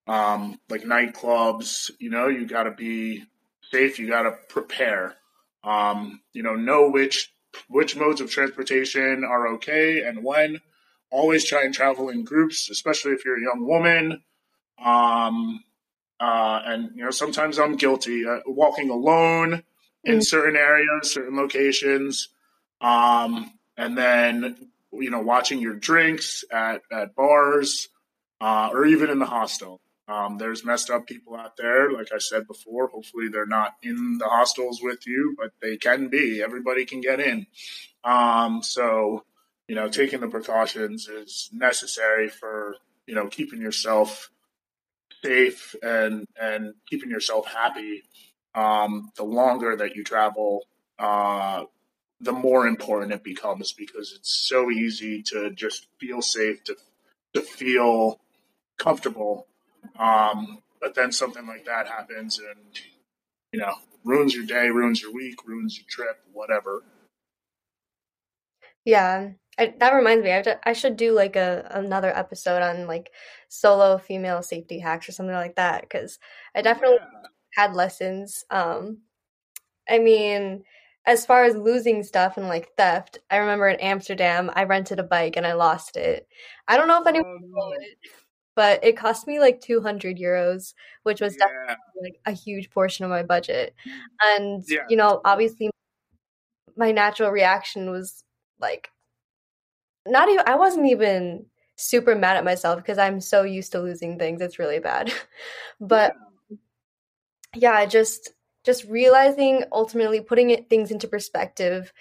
[0.07, 3.23] um, like nightclubs you know you got to be
[3.71, 5.15] safe you got to prepare
[5.63, 7.31] um, you know know which
[7.67, 10.61] which modes of transportation are okay and when.
[11.11, 14.21] Always try and travel in groups, especially if you're a young woman.
[14.83, 15.63] Um,
[16.19, 19.63] uh, and you know, sometimes I'm guilty uh, walking alone
[20.03, 20.23] in mm.
[20.23, 22.29] certain areas, certain locations,
[22.79, 27.87] um, and then you know, watching your drinks at at bars
[28.39, 29.81] uh, or even in the hostel.
[30.09, 32.87] Um, there's messed up people out there, like I said before.
[32.87, 36.41] Hopefully, they're not in the hostels with you, but they can be.
[36.41, 37.45] Everybody can get in.
[38.03, 39.25] Um, so,
[39.67, 44.31] you know, taking the precautions is necessary for you know keeping yourself
[45.23, 48.01] safe and and keeping yourself happy.
[48.55, 50.65] Um, the longer that you travel,
[50.97, 51.65] uh,
[52.19, 56.75] the more important it becomes because it's so easy to just feel safe, to
[57.35, 58.19] to feel
[58.79, 59.45] comfortable
[59.97, 62.79] um, but then something like that happens and,
[63.51, 63.73] you know,
[64.03, 66.83] ruins your day, ruins your week, ruins your trip, whatever.
[68.85, 69.31] Yeah.
[69.57, 73.11] I, that reminds me, I, to, I should do like a another episode on like
[73.49, 76.17] solo female safety hacks or something like that because
[76.55, 77.27] I definitely yeah.
[77.55, 78.45] had lessons.
[78.49, 78.99] Um,
[79.89, 80.63] I mean,
[81.05, 85.03] as far as losing stuff and like theft, I remember in Amsterdam, I rented a
[85.03, 86.27] bike and I lost it.
[86.67, 87.75] I don't know if anyone oh, no.
[88.59, 91.45] But it cost me like 200 euros, which was yeah.
[91.45, 93.73] definitely like a huge portion of my budget.
[94.21, 94.81] And, yeah.
[94.89, 95.69] you know, obviously
[96.75, 98.21] my natural reaction was
[98.59, 98.89] like,
[100.05, 101.45] not even, I wasn't even
[101.77, 104.41] super mad at myself because I'm so used to losing things.
[104.41, 105.09] It's really bad.
[105.79, 106.17] but
[107.55, 108.31] yeah, just,
[108.65, 111.93] just realizing ultimately putting it, things into perspective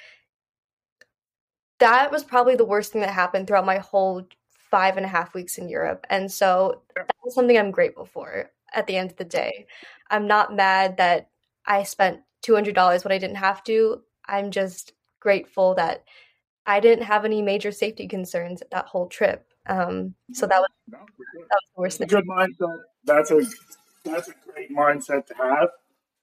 [1.78, 4.26] that was probably the worst thing that happened throughout my whole
[4.70, 6.06] five and a half weeks in Europe.
[6.10, 9.66] And so that was something I'm grateful for at the end of the day.
[10.10, 11.30] I'm not mad that
[11.66, 14.02] I spent $200 when I didn't have to.
[14.26, 16.04] I'm just grateful that
[16.66, 19.46] I didn't have any major safety concerns that whole trip.
[19.66, 21.10] Um, so that was, that was
[21.48, 22.08] the worst thing.
[22.08, 22.78] good mindset.
[23.04, 23.42] That's a
[24.04, 25.68] that's a great mindset to have.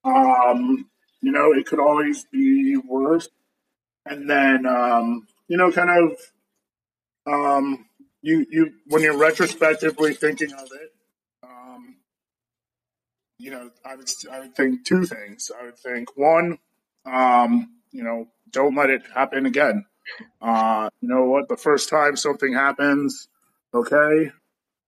[0.03, 0.89] Um,
[1.21, 3.29] you know, it could always be worse.
[4.05, 6.17] And then, um, you know, kind of
[7.25, 7.85] um,
[8.25, 10.91] you you when you're retrospectively thinking of it,
[11.43, 11.97] um,
[13.37, 15.51] you know, I would I would think two things.
[15.57, 16.57] I would think one,
[17.05, 19.85] um, you know, don't let it happen again.
[20.41, 21.47] Uh, you know what?
[21.49, 23.27] The first time something happens,
[23.75, 24.31] okay,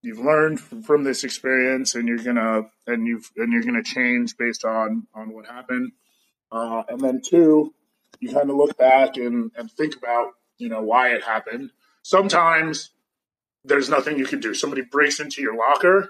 [0.01, 4.65] you've learned from this experience, and you're gonna and you've and you're gonna change based
[4.65, 5.91] on on what happened.
[6.51, 7.71] Uh, and then two,
[8.19, 11.69] you kind of look back and and think about you know why it happened.
[12.01, 12.89] Sometimes
[13.67, 14.53] there's nothing you can do.
[14.53, 16.09] Somebody breaks into your locker,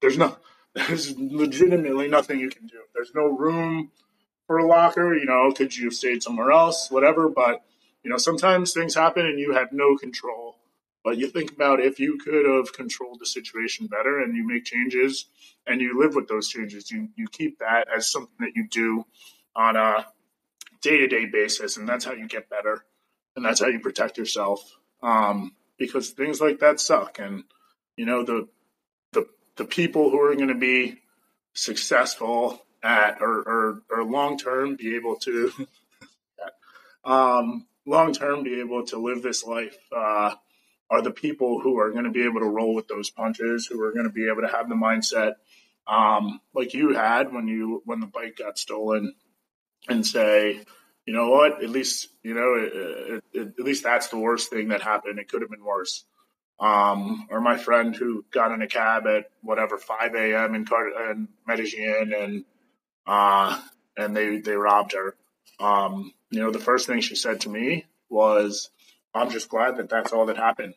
[0.00, 0.36] there's no
[0.74, 2.80] there's legitimately nothing you can do.
[2.94, 3.90] There's no room
[4.46, 7.62] for a locker, you know, could you have stayed somewhere else, whatever, but
[8.02, 10.56] you know, sometimes things happen and you have no control.
[11.04, 14.64] But you think about if you could have controlled the situation better and you make
[14.64, 15.26] changes
[15.66, 19.04] and you live with those changes, you, you keep that as something that you do
[19.54, 20.06] on a
[20.80, 21.76] day to day basis.
[21.76, 22.84] And that's how you get better.
[23.34, 24.60] And that's how you protect yourself.
[25.02, 27.18] Um, because things like that suck.
[27.18, 27.44] And
[27.96, 28.48] you know the
[29.12, 30.98] the the people who are going to be
[31.54, 35.52] successful at or or, or long term be able to
[37.04, 40.34] um, long term be able to live this life uh,
[40.90, 43.82] are the people who are going to be able to roll with those punches, who
[43.82, 45.34] are going to be able to have the mindset
[45.86, 49.14] um, like you had when you when the bike got stolen,
[49.88, 50.64] and say,
[51.06, 51.62] you know what?
[51.62, 55.18] At least you know, it, it, at least that's the worst thing that happened.
[55.18, 56.04] It could have been worse.
[56.60, 60.54] Um, or my friend who got in a cab at whatever 5 a.m.
[60.54, 62.44] in, Car- in Medellin and
[63.06, 63.60] uh,
[63.96, 65.16] and they they robbed her.
[65.60, 68.70] Um, you know, the first thing she said to me was,
[69.14, 70.74] "I'm just glad that that's all that happened."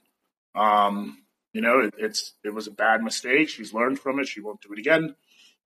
[0.55, 1.23] Um,
[1.53, 3.49] you know, it, it's it was a bad mistake.
[3.49, 4.28] She's learned from it.
[4.28, 5.15] She won't do it again.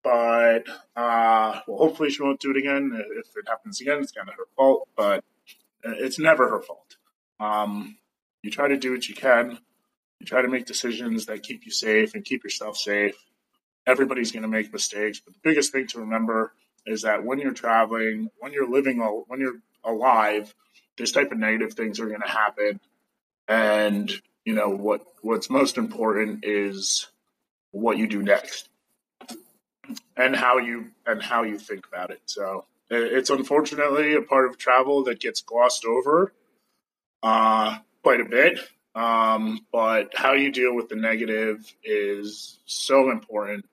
[0.03, 0.63] But
[0.95, 2.91] uh, well, hopefully she won't do it again.
[2.95, 5.23] If it happens again, it's kind of her fault, but
[5.83, 6.95] it's never her fault.
[7.39, 7.97] Um,
[8.41, 9.59] you try to do what you can.
[10.19, 13.15] You try to make decisions that keep you safe and keep yourself safe.
[13.85, 16.53] Everybody's going to make mistakes, but the biggest thing to remember
[16.85, 20.53] is that when you're traveling, when you're living, when you're alive,
[20.97, 22.79] this type of negative things are going to happen.
[23.47, 24.11] And
[24.45, 25.01] you know what?
[25.21, 27.07] What's most important is
[27.71, 28.69] what you do next
[30.19, 32.21] and how you and how you think about it.
[32.25, 36.33] So it's unfortunately a part of travel that gets glossed over
[37.23, 38.59] uh, quite a bit.
[38.93, 43.65] Um, but how you deal with the negative is so important.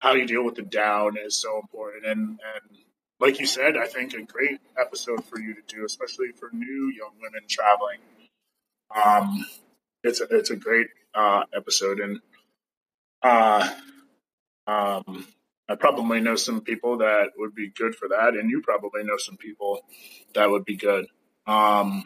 [0.00, 2.04] How you deal with the down is so important.
[2.06, 2.78] And, and
[3.20, 6.92] like you said, I think a great episode for you to do, especially for new
[6.96, 8.00] young women traveling.
[8.94, 9.46] Um,
[10.02, 12.20] it's a, it's a great uh, episode, and
[13.22, 13.70] uh,
[14.66, 15.26] um,
[15.68, 19.16] I probably know some people that would be good for that, and you probably know
[19.16, 19.80] some people
[20.34, 21.06] that would be good.
[21.46, 22.04] Um,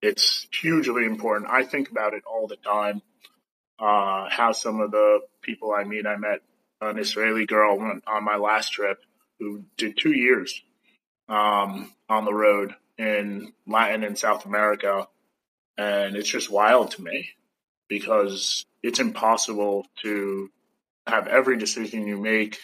[0.00, 1.50] it's hugely important.
[1.50, 3.02] I think about it all the time.
[3.78, 6.40] Uh, how some of the people I meet, I met
[6.80, 8.98] an Israeli girl on my last trip
[9.38, 10.62] who did two years
[11.28, 15.08] um, on the road in Latin and South America.
[15.76, 17.30] And it's just wild to me
[17.88, 20.50] because it's impossible to
[21.06, 22.58] have every decision you make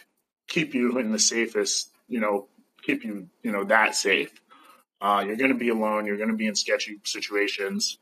[0.53, 2.49] keep you in the safest, you know,
[2.83, 4.33] keep you, you know, that safe.
[5.01, 6.07] Uh, you're going to be alone.
[6.07, 7.99] You're going to be in sketchy situations.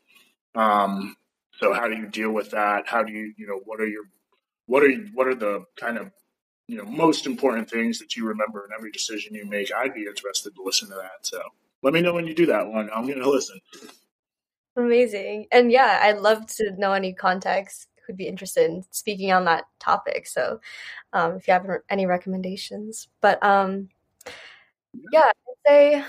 [0.55, 1.17] Um,
[1.61, 2.89] so how do you deal with that?
[2.89, 4.05] How do you, you know, what are your,
[4.67, 6.11] what are, what are the kind of,
[6.67, 9.73] you know, most important things that you remember in every decision you make?
[9.73, 11.23] I'd be interested to listen to that.
[11.23, 11.41] So
[11.83, 12.91] let me know when you do that one.
[12.95, 13.61] I'm going to listen.
[14.77, 15.47] Amazing.
[15.53, 19.65] And yeah, I'd love to know any context who'd be interested in speaking on that
[19.79, 20.27] topic.
[20.27, 20.61] So
[21.13, 23.89] um, if you have any recommendations, but um,
[25.13, 26.05] yeah, I'd say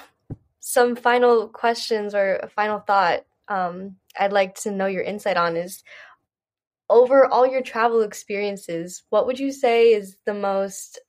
[0.60, 5.58] some final questions or a final thought um, I'd like to know your insight on
[5.58, 5.84] is
[6.89, 10.99] over all your travel experiences, what would you say is the most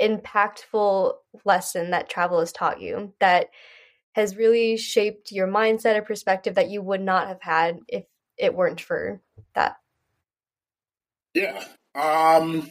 [0.00, 3.48] impactful lesson that travel has taught you that
[4.12, 8.04] has really shaped your mindset or perspective that you would not have had if
[8.36, 9.20] it weren't for
[9.54, 9.76] that?
[11.34, 11.64] Yeah.
[11.94, 12.68] Um,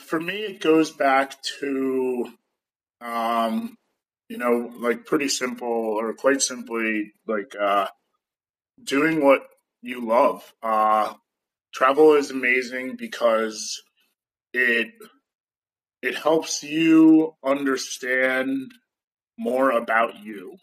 [0.00, 2.28] for me, it goes back to,
[3.00, 3.76] um,
[4.28, 7.86] you know, like pretty simple or quite simply, like uh,
[8.82, 9.42] doing what
[9.82, 10.52] you love.
[10.62, 11.14] Uh,
[11.74, 13.82] travel is amazing because
[14.52, 14.88] it
[16.02, 18.72] it helps you understand
[19.38, 20.56] more about you.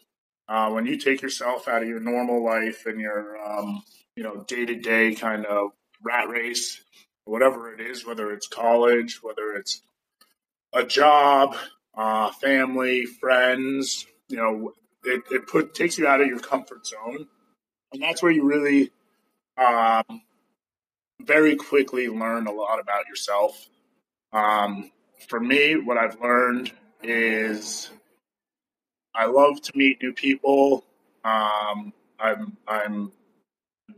[0.48, 3.82] Uh, when you take yourself out of your normal life and your um,
[4.16, 5.70] you know day to day kind of
[6.04, 6.80] rat race,
[7.24, 9.80] whatever it is, whether it's college, whether it's
[10.72, 11.56] a job,
[11.96, 14.72] uh, family, friends, you know,
[15.04, 17.26] it, it put takes you out of your comfort zone,
[17.92, 18.90] and that's where you really
[19.56, 20.22] um,
[21.22, 23.68] very quickly learn a lot about yourself.
[24.32, 24.90] Um,
[25.28, 27.90] for me, what I've learned is
[29.14, 30.84] I love to meet new people.
[31.24, 33.12] Um, I'm I'm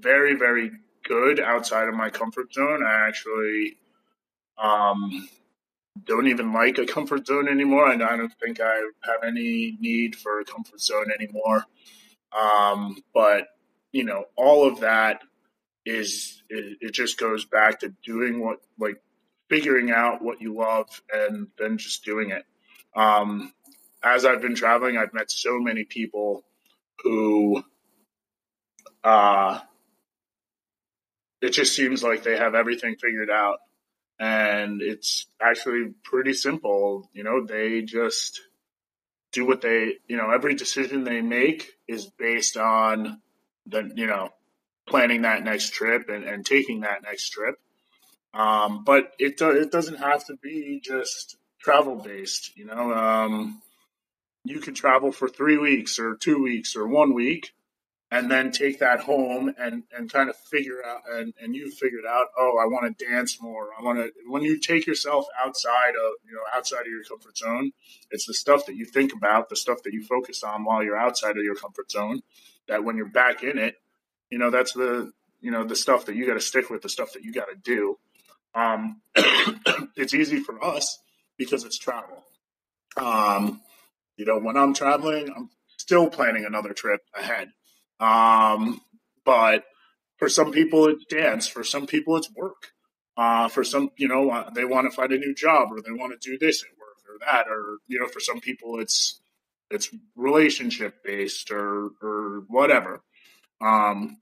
[0.00, 0.72] very very
[1.06, 2.84] good outside of my comfort zone.
[2.84, 3.78] I actually
[4.58, 5.28] um,
[6.04, 7.86] don't even like a comfort zone anymore.
[7.86, 11.64] I don't think I have any need for a comfort zone anymore.
[12.36, 13.48] Um, but
[13.92, 15.22] you know, all of that
[15.84, 19.00] is it, it just goes back to doing what like
[19.48, 22.44] figuring out what you love and then just doing it.
[22.94, 23.52] Um,
[24.02, 26.44] as I've been traveling, I've met so many people
[27.02, 27.62] who
[29.04, 29.60] uh,
[31.46, 33.58] it just seems like they have everything figured out.
[34.18, 37.08] And it's actually pretty simple.
[37.12, 38.40] You know, they just
[39.32, 43.20] do what they, you know, every decision they make is based on
[43.66, 44.30] the, you know,
[44.88, 47.56] planning that next trip and, and taking that next trip.
[48.32, 53.60] Um, but it, do, it doesn't have to be just travel based, you know, um,
[54.44, 57.52] you can travel for three weeks or two weeks or one week
[58.10, 62.04] and then take that home and, and kind of figure out and, and you figured
[62.08, 63.70] out oh i want to dance more.
[63.78, 67.36] I want to when you take yourself outside of you know outside of your comfort
[67.36, 67.72] zone
[68.10, 70.96] it's the stuff that you think about the stuff that you focus on while you're
[70.96, 72.22] outside of your comfort zone
[72.68, 73.76] that when you're back in it
[74.30, 76.88] you know that's the you know the stuff that you got to stick with the
[76.88, 77.98] stuff that you got to do.
[78.54, 79.02] Um,
[79.96, 80.98] it's easy for us
[81.36, 82.24] because it's travel.
[82.96, 83.60] Um,
[84.16, 87.52] you know when i'm traveling i'm still planning another trip ahead
[88.00, 88.80] um,
[89.24, 89.64] but
[90.18, 91.46] for some people, it's dance.
[91.46, 92.72] For some people, it's work.
[93.16, 95.92] Uh, for some, you know, uh, they want to find a new job or they
[95.92, 99.20] want to do this at work or that, or you know, for some people, it's
[99.70, 103.02] it's relationship based or or whatever.
[103.60, 104.18] Um,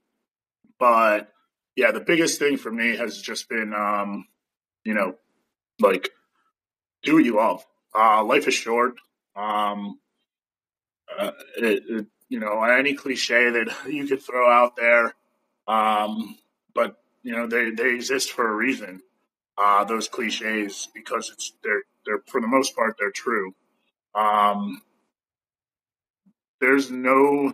[0.79, 1.29] but
[1.75, 4.27] yeah, the biggest thing for me has just been, um,
[4.85, 5.15] you know,
[5.79, 6.09] like
[7.03, 7.65] do what you love.
[7.93, 8.93] Uh, life is short.
[9.35, 9.99] Um,
[11.17, 15.15] uh, it, it, you know, any cliche that you could throw out there.
[15.67, 16.37] Um,
[16.73, 19.01] but you know, they, they exist for a reason.
[19.57, 23.55] Uh, those cliches because it's they're they're for the most part they're true.
[24.13, 24.81] Um,
[26.59, 27.53] there's no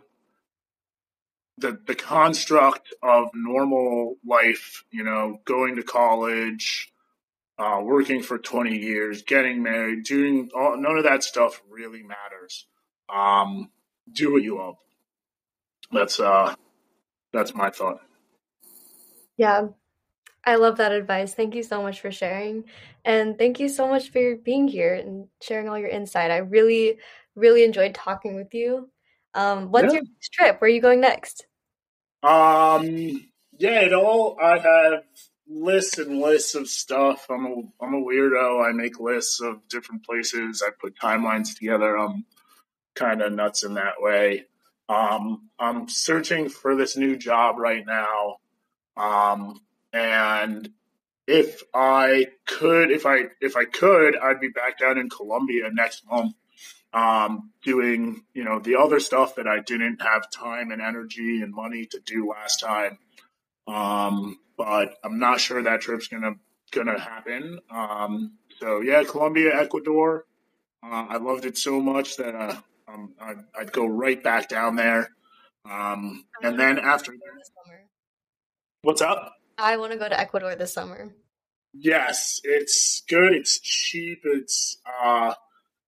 [1.57, 6.91] the the construct of normal life, you know, going to college,
[7.59, 12.65] uh, working for 20 years, getting married, doing all, none of that stuff really matters.
[13.13, 13.69] Um,
[14.13, 14.75] do what you love.
[15.91, 16.55] That's uh,
[17.33, 17.99] that's my thought.
[19.37, 19.67] Yeah,
[20.45, 21.33] I love that advice.
[21.33, 22.65] Thank you so much for sharing.
[23.05, 26.31] And thank you so much for being here and sharing all your insight.
[26.31, 26.97] I really,
[27.35, 28.89] really enjoyed talking with you.
[29.33, 29.99] Um, what's yeah.
[29.99, 30.61] your next trip?
[30.61, 31.45] Where are you going next?
[32.23, 32.85] Um,
[33.57, 35.03] yeah, it all, I have
[35.47, 37.27] lists and lists of stuff.
[37.29, 38.67] I'm a, I'm a weirdo.
[38.67, 40.63] I make lists of different places.
[40.65, 41.97] I put timelines together.
[41.97, 42.25] I'm
[43.01, 44.45] kind of nuts in that way.
[44.87, 48.37] Um, I'm searching for this new job right now.
[48.97, 49.59] Um,
[49.93, 50.69] and
[51.27, 56.03] if I could, if I if I could, I'd be back down in Colombia next
[56.09, 56.35] month,
[56.93, 61.53] um, doing you know the other stuff that I didn't have time and energy and
[61.53, 62.97] money to do last time.
[63.67, 66.35] Um, but I'm not sure that trip's gonna
[66.71, 67.59] gonna happen.
[67.69, 70.25] Um, so yeah, Colombia, Ecuador.
[70.83, 72.55] Uh, I loved it so much that uh,
[72.91, 75.09] um, I'd, I'd, go right back down there.
[75.69, 77.13] Um, and then after,
[78.81, 79.33] what's up?
[79.57, 81.13] I want to go to Ecuador this summer.
[81.73, 83.33] Yes, it's good.
[83.33, 84.21] It's cheap.
[84.23, 85.33] It's uh,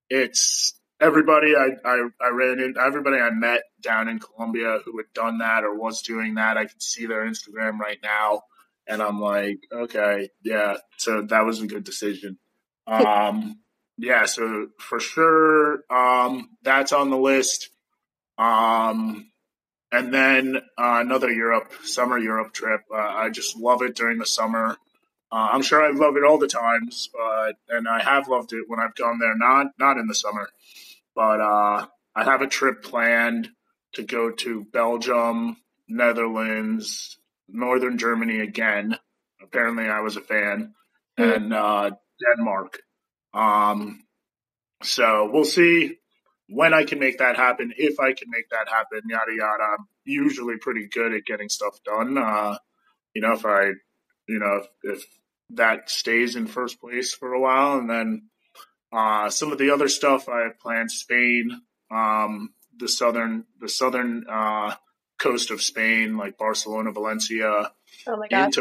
[0.10, 5.08] it's everybody I, I, I ran in everybody I met down in Colombia who had
[5.14, 6.58] done that or was doing that.
[6.58, 8.44] I can see their Instagram right now,
[8.88, 10.78] and I'm like, okay, yeah.
[10.98, 12.38] So that was a good decision.
[12.86, 13.60] Um,
[13.98, 14.26] yeah.
[14.26, 17.70] So for sure, um, that's on the list.
[18.38, 19.32] Um,
[19.92, 22.82] and then uh, another Europe summer Europe trip.
[22.92, 24.78] Uh, I just love it during the summer.
[25.32, 28.66] Uh, I'm sure I love it all the times, but and I have loved it
[28.68, 29.38] when I've gone there.
[29.38, 30.50] Not not in the summer,
[31.16, 33.50] but uh, I have a trip planned
[33.94, 35.58] to go to Belgium,
[35.88, 37.18] Netherlands,
[37.48, 38.98] Northern Germany again.
[39.42, 40.74] Apparently, I was a fan,
[41.20, 41.36] mm.
[41.36, 41.92] and uh,
[42.36, 42.80] Denmark.
[43.34, 44.04] Um,
[44.84, 45.98] so we'll see
[46.50, 49.64] when I can make that happen, if I can make that happen, yada yada.
[49.64, 52.18] I'm usually pretty good at getting stuff done.
[52.18, 52.58] Uh,
[53.14, 53.72] you know, if I,
[54.28, 55.06] you know, if, if,
[55.56, 58.30] that stays in first place for a while, and then
[58.92, 61.62] uh, some of the other stuff I have planned: Spain,
[61.92, 64.74] um, the southern, the southern uh,
[65.20, 67.72] coast of Spain, like Barcelona, Valencia.
[68.08, 68.54] Oh my gosh,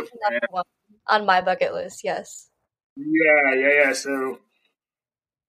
[1.09, 2.05] on my bucket list.
[2.05, 2.49] Yes.
[2.97, 3.93] Yeah, yeah, yeah.
[3.94, 4.39] So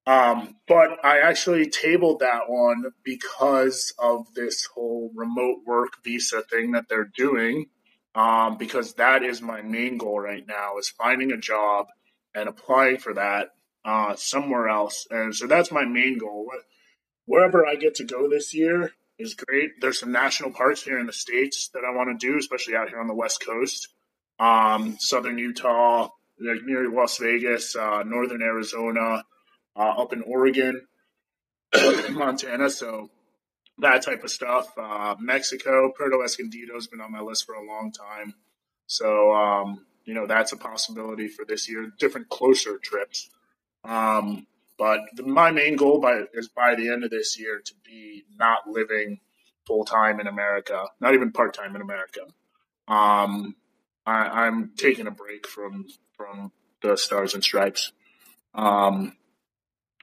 [0.05, 6.71] um, but I actually tabled that one because of this whole remote work visa thing
[6.71, 7.67] that they're doing.
[8.15, 11.87] Um, because that is my main goal right now is finding a job
[12.35, 13.55] and applying for that
[13.85, 15.07] uh, somewhere else.
[15.09, 16.47] And so that's my main goal.
[17.25, 19.81] Wherever I get to go this year is great.
[19.81, 22.89] There's some national parks here in the states that I want to do, especially out
[22.89, 23.87] here on the West Coast,
[24.39, 26.09] um, Southern Utah,
[26.39, 29.23] like near Las Vegas, uh, Northern Arizona
[29.75, 30.87] uh, up in Oregon,
[32.11, 32.69] Montana.
[32.69, 33.09] So
[33.79, 34.71] that type of stuff.
[34.77, 38.33] Uh, Mexico, Puerto Escondido has been on my list for a long time.
[38.87, 41.91] So, um, you know, that's a possibility for this year.
[41.99, 43.29] Different closer trips.
[43.83, 44.47] Um,
[44.77, 48.23] but the, my main goal by, is by the end of this year to be
[48.37, 49.19] not living
[49.65, 52.21] full time in America, not even part time in America.
[52.87, 53.55] Um,
[54.05, 55.85] I, am taking a break from
[56.17, 56.51] from
[56.81, 57.93] the Stars and Stripes.
[58.53, 59.15] Um,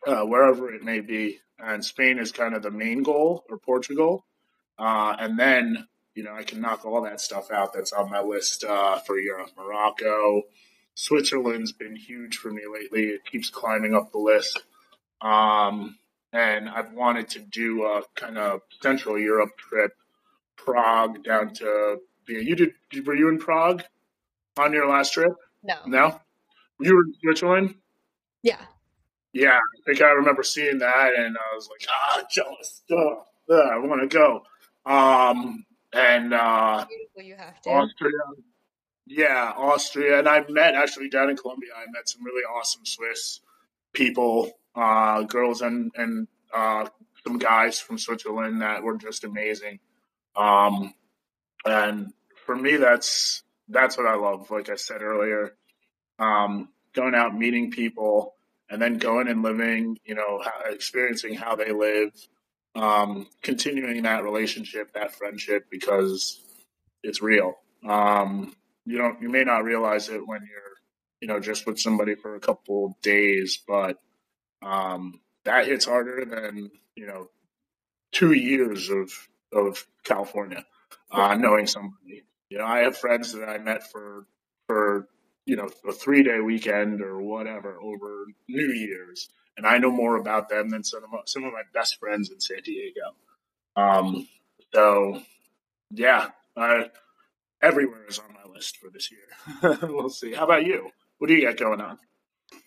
[0.07, 1.41] uh, wherever it may be.
[1.59, 4.25] And Spain is kind of the main goal, or Portugal.
[4.79, 8.23] Uh, and then, you know, I can knock all that stuff out that's on my
[8.23, 9.51] list uh, for Europe.
[9.57, 10.43] Morocco,
[10.95, 13.05] Switzerland's been huge for me lately.
[13.05, 14.63] It keeps climbing up the list.
[15.21, 15.99] Um,
[16.33, 19.93] and I've wanted to do a kind of Central Europe trip,
[20.57, 21.99] Prague down to.
[22.29, 22.73] You did?
[23.05, 23.83] Were you in Prague
[24.57, 25.33] on your last trip?
[25.63, 25.77] No.
[25.87, 26.21] No.
[26.79, 27.75] You were in Switzerland.
[28.43, 28.61] Yeah.
[29.33, 32.83] Yeah, I think I remember seeing that, and I was like, ah, jealous.
[32.91, 34.43] Ugh, I want to go.
[34.85, 36.87] Um, and uh,
[37.17, 37.71] you have to.
[37.71, 38.13] Austria.
[39.07, 41.71] Yeah, Austria, and I met actually down in Colombia.
[41.77, 43.41] I met some really awesome Swiss
[43.93, 46.87] people, uh, girls, and and uh,
[47.25, 49.81] some guys from Switzerland that were just amazing.
[50.37, 50.95] Um,
[51.65, 52.13] and
[52.47, 54.51] for me, that's that's what I love.
[54.51, 55.55] Like I said earlier,
[56.19, 58.35] um, going out meeting people
[58.71, 62.13] and then going and living, you know, experiencing how they live,
[62.77, 66.41] um, continuing that relationship, that friendship, because
[67.03, 67.55] it's real.
[67.87, 68.55] Um,
[68.87, 70.77] you don't, you may not realize it when you're,
[71.21, 73.99] you know, just with somebody for a couple days, but
[74.63, 77.29] um, that hits harder than you know
[78.13, 79.11] two years of
[79.53, 80.65] of California,
[81.11, 82.25] uh, knowing somebody.
[82.51, 84.27] You know, I have friends that I met for
[84.67, 85.09] for
[85.47, 89.31] you know, a three day weekend or whatever over New Year's.
[89.57, 92.31] And I know more about them than some of my, some of my best friends
[92.31, 93.15] in San Diego.
[93.77, 94.29] Um,
[94.73, 95.21] so,
[95.91, 96.85] yeah, uh,
[97.61, 99.79] everywhere is on my list for this year.
[99.83, 100.33] we'll see.
[100.33, 100.91] How about you?
[101.19, 101.99] What do you got going on?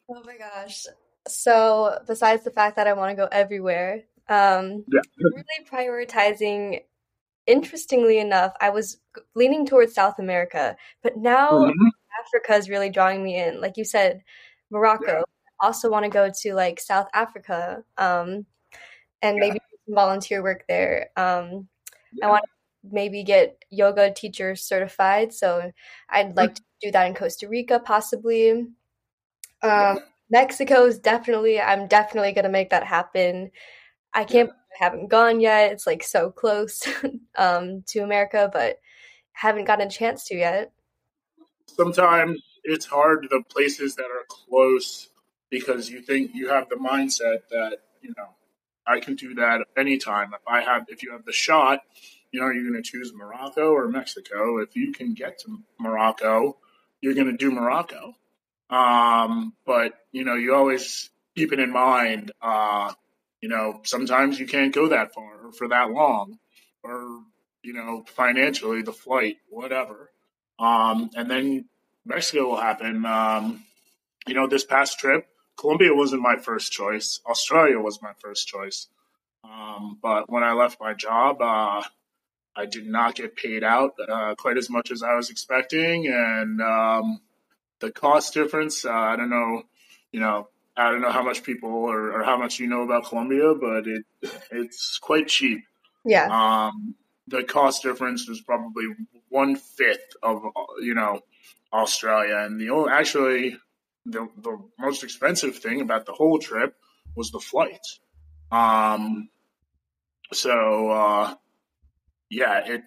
[0.10, 0.86] Oh my gosh.
[1.28, 5.02] So, besides the fact that I want to go everywhere, um, yeah.
[5.18, 6.82] really prioritizing
[7.48, 8.98] interestingly enough, I was
[9.36, 11.88] leaning towards South America, but now mm-hmm.
[12.26, 13.62] Africa is really drawing me in.
[13.62, 14.24] Like you said,
[14.70, 15.18] Morocco.
[15.18, 15.24] Yeah.
[15.62, 18.46] I also want to go to like South Africa, um,
[19.22, 19.40] and yeah.
[19.40, 21.10] maybe volunteer work there.
[21.16, 21.68] Um,
[22.14, 22.28] yeah.
[22.28, 25.72] I want to maybe get yoga teacher certified, so
[26.10, 26.56] I'd like mm-hmm.
[26.56, 28.68] to do that in Costa Rica, possibly.
[29.62, 31.62] Um, Mexico is definitely.
[31.62, 33.52] I'm definitely gonna make that happen.
[34.14, 35.72] I can't I haven't gone yet.
[35.72, 36.84] It's like so close
[37.38, 38.80] um, to America, but
[39.34, 40.72] haven't gotten a chance to yet.
[41.76, 45.10] Sometimes it's hard the places that are close
[45.50, 48.30] because you think you have the mindset that you know
[48.86, 50.34] I can do that anytime.
[50.34, 51.80] If I have, if you have the shot,
[52.32, 54.58] you know, you're going to choose Morocco or Mexico.
[54.60, 56.58] If you can get to Morocco,
[57.02, 58.16] you're going to do Morocco.
[58.70, 62.32] Um, but you know, you always keep it in mind.
[62.42, 62.94] Uh,
[63.42, 66.40] you know, sometimes you can't go that far or for that long,
[66.84, 67.20] or
[67.62, 70.10] you know, financially, the flight, whatever.
[70.64, 71.66] Um, and then
[72.06, 73.06] Mexico will happen.
[73.06, 73.64] Um,
[74.26, 75.28] you know, this past trip,
[75.58, 77.20] Colombia wasn't my first choice.
[77.26, 78.88] Australia was my first choice.
[79.44, 81.84] Um, but when I left my job, uh,
[82.56, 86.62] I did not get paid out uh, quite as much as I was expecting, and
[86.62, 87.20] um,
[87.80, 88.86] the cost difference.
[88.86, 89.64] Uh, I don't know,
[90.12, 93.06] you know, I don't know how much people or, or, how much you know about
[93.06, 94.06] Colombia, but it
[94.52, 95.66] it's quite cheap.
[96.06, 96.28] Yeah.
[96.30, 96.96] Um,
[97.28, 98.86] the cost difference was probably
[99.34, 100.44] one fifth of
[100.82, 101.22] you know
[101.74, 103.58] Australia, and the only actually
[104.06, 106.76] the the most expensive thing about the whole trip
[107.16, 108.00] was the flights.
[108.52, 109.30] Um,
[110.32, 111.36] so uh,
[112.30, 112.84] yeah, it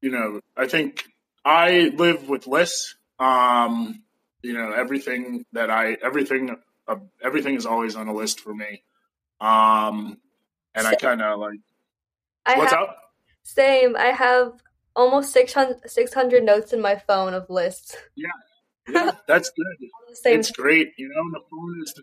[0.00, 1.04] you know I think
[1.44, 2.96] I live with lists.
[3.18, 4.02] Um,
[4.42, 6.56] you know everything that I everything
[6.88, 8.82] uh, everything is always on a list for me.
[9.40, 10.18] Um,
[10.74, 11.60] and I kind of like,
[12.44, 12.96] I what's have, up?
[13.42, 13.96] Same.
[13.96, 14.52] I have
[14.94, 17.96] almost 600, 600 notes in my phone of lists.
[18.16, 18.28] Yeah,
[18.88, 19.88] yeah, that's good.
[20.24, 20.92] it's great.
[20.96, 21.94] You know, the phone is.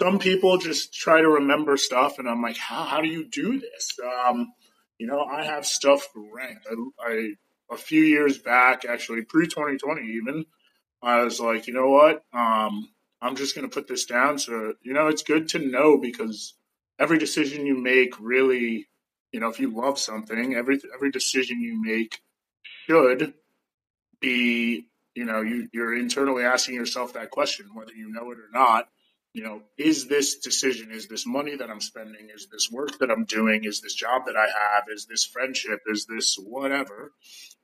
[0.00, 3.58] Some people just try to remember stuff, and I'm like, how how do you do
[3.58, 3.98] this?
[4.00, 4.52] Um,
[4.98, 6.68] you know, I have stuff ranked.
[6.70, 7.32] I, I
[7.70, 10.44] a few years back, actually pre 2020, even
[11.02, 12.24] I was like, you know what?
[12.32, 12.88] Um,
[13.20, 14.38] I'm just going to put this down.
[14.38, 16.54] So, you know, it's good to know because
[16.98, 18.86] every decision you make really,
[19.32, 22.20] you know, if you love something, every every decision you make
[22.86, 23.34] should
[24.20, 28.48] be, you know, you, you're internally asking yourself that question, whether you know it or
[28.52, 28.88] not.
[29.34, 33.10] You know, is this decision, is this money that I'm spending, is this work that
[33.10, 37.12] I'm doing, is this job that I have, is this friendship, is this whatever,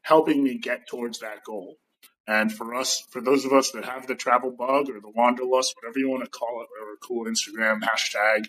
[0.02, 1.78] helping me get towards that goal?
[2.26, 5.74] And for us, for those of us that have the travel bug or the wanderlust,
[5.76, 8.46] whatever you want to call it, or a cool Instagram hashtag,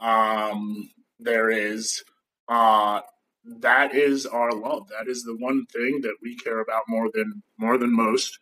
[0.00, 2.02] um, there is,
[2.48, 3.00] uh,
[3.60, 4.88] that is our love.
[4.88, 8.38] That is the one thing that we care about more than more than most.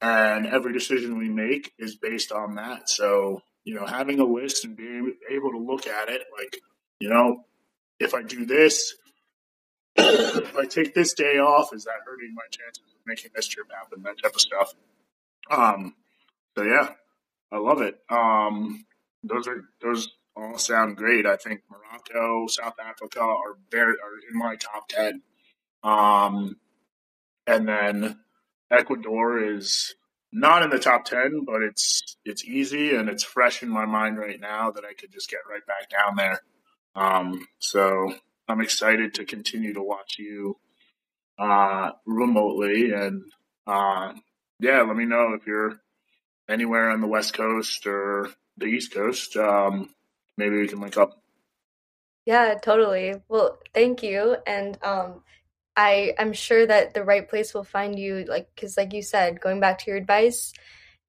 [0.00, 2.88] And every decision we make is based on that.
[2.90, 6.58] So, you know, having a list and being able to look at it, like,
[7.00, 7.44] you know,
[7.98, 8.94] if I do this,
[9.96, 13.68] if I take this day off, is that hurting my chances of making this trip
[13.72, 14.02] happen?
[14.02, 14.74] That type of stuff.
[15.50, 15.94] Um,
[16.56, 16.90] so yeah,
[17.50, 17.98] I love it.
[18.10, 18.84] Um,
[19.22, 21.26] those are those all sound great.
[21.26, 25.22] I think Morocco, South Africa are very are in my top ten.
[25.82, 26.56] Um,
[27.46, 28.20] and then
[28.70, 29.94] Ecuador is
[30.32, 34.18] not in the top ten, but it's it's easy and it's fresh in my mind
[34.18, 36.40] right now that I could just get right back down there.
[36.94, 38.12] Um, so
[38.48, 40.58] I'm excited to continue to watch you
[41.38, 42.92] uh, remotely.
[42.92, 43.22] And
[43.66, 44.12] uh,
[44.60, 45.80] yeah, let me know if you're
[46.48, 49.36] anywhere on the West Coast or the East Coast.
[49.36, 49.90] Um,
[50.36, 51.22] maybe we can link up.
[52.24, 53.14] Yeah, totally.
[53.28, 54.36] Well, thank you.
[54.46, 55.22] And um,
[55.76, 58.24] I I'm sure that the right place will find you.
[58.28, 60.52] Like, because like you said, going back to your advice,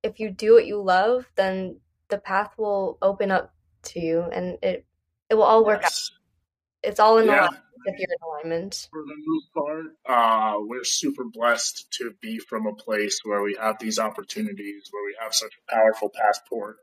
[0.03, 1.79] if you do what you love, then
[2.09, 4.85] the path will open up to you, and it
[5.29, 6.11] it will all work yes.
[6.13, 6.89] out.
[6.89, 7.41] It's all in yeah.
[7.41, 8.87] alignment if you're in alignment.
[8.91, 13.57] For the most part, uh, we're super blessed to be from a place where we
[13.59, 16.77] have these opportunities, where we have such a powerful passport,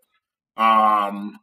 [0.57, 1.39] um,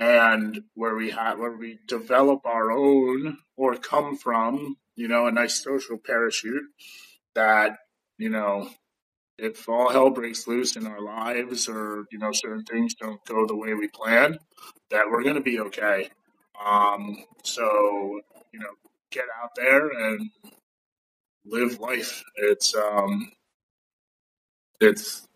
[0.00, 5.32] and where we have where we develop our own or come from, you know, a
[5.32, 6.64] nice social parachute
[7.34, 7.76] that
[8.18, 8.68] you know
[9.38, 13.46] if all hell breaks loose in our lives or you know certain things don't go
[13.46, 14.38] the way we plan
[14.90, 16.08] that we're going to be okay.
[16.64, 18.20] Um, so
[18.52, 18.70] you know,
[19.12, 20.30] get out there and
[21.44, 22.22] live life.
[22.36, 23.32] It's um,
[24.80, 25.26] it's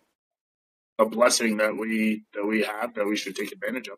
[0.99, 3.97] a blessing that we that we have that we should take advantage of.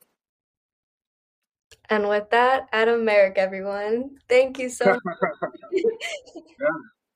[1.89, 5.01] And with that, Adam Merrick, everyone, thank you so much.
[5.71, 6.67] yeah.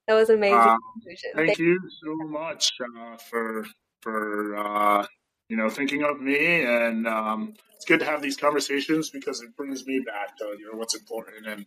[0.08, 0.58] That was amazing.
[0.58, 3.66] Um, thank, thank, you so much uh, for
[4.02, 5.06] for uh,
[5.48, 9.56] you know thinking of me, and um, it's good to have these conversations because it
[9.56, 11.66] brings me back to you know what's important and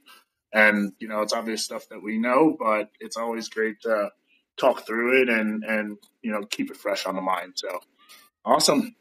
[0.53, 4.11] and you know it's obvious stuff that we know, but it's always great to
[4.57, 7.55] talk through it and and you know keep it fresh on the mind.
[7.57, 7.81] So
[8.45, 8.95] awesome.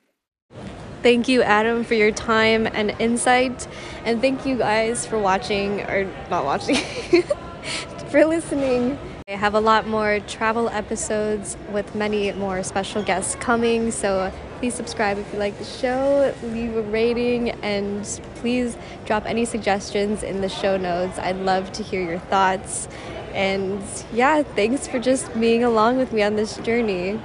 [1.03, 3.67] Thank you, Adam, for your time and insight.
[4.05, 6.77] And thank you guys for watching, or not watching,
[8.09, 8.97] for listening.
[9.27, 13.91] I have a lot more travel episodes with many more special guests coming.
[13.91, 18.05] So please subscribe if you like the show, leave a rating, and
[18.35, 21.19] please drop any suggestions in the show notes.
[21.19, 22.87] I'd love to hear your thoughts.
[23.33, 27.19] And yeah, thanks for just being along with me on this journey.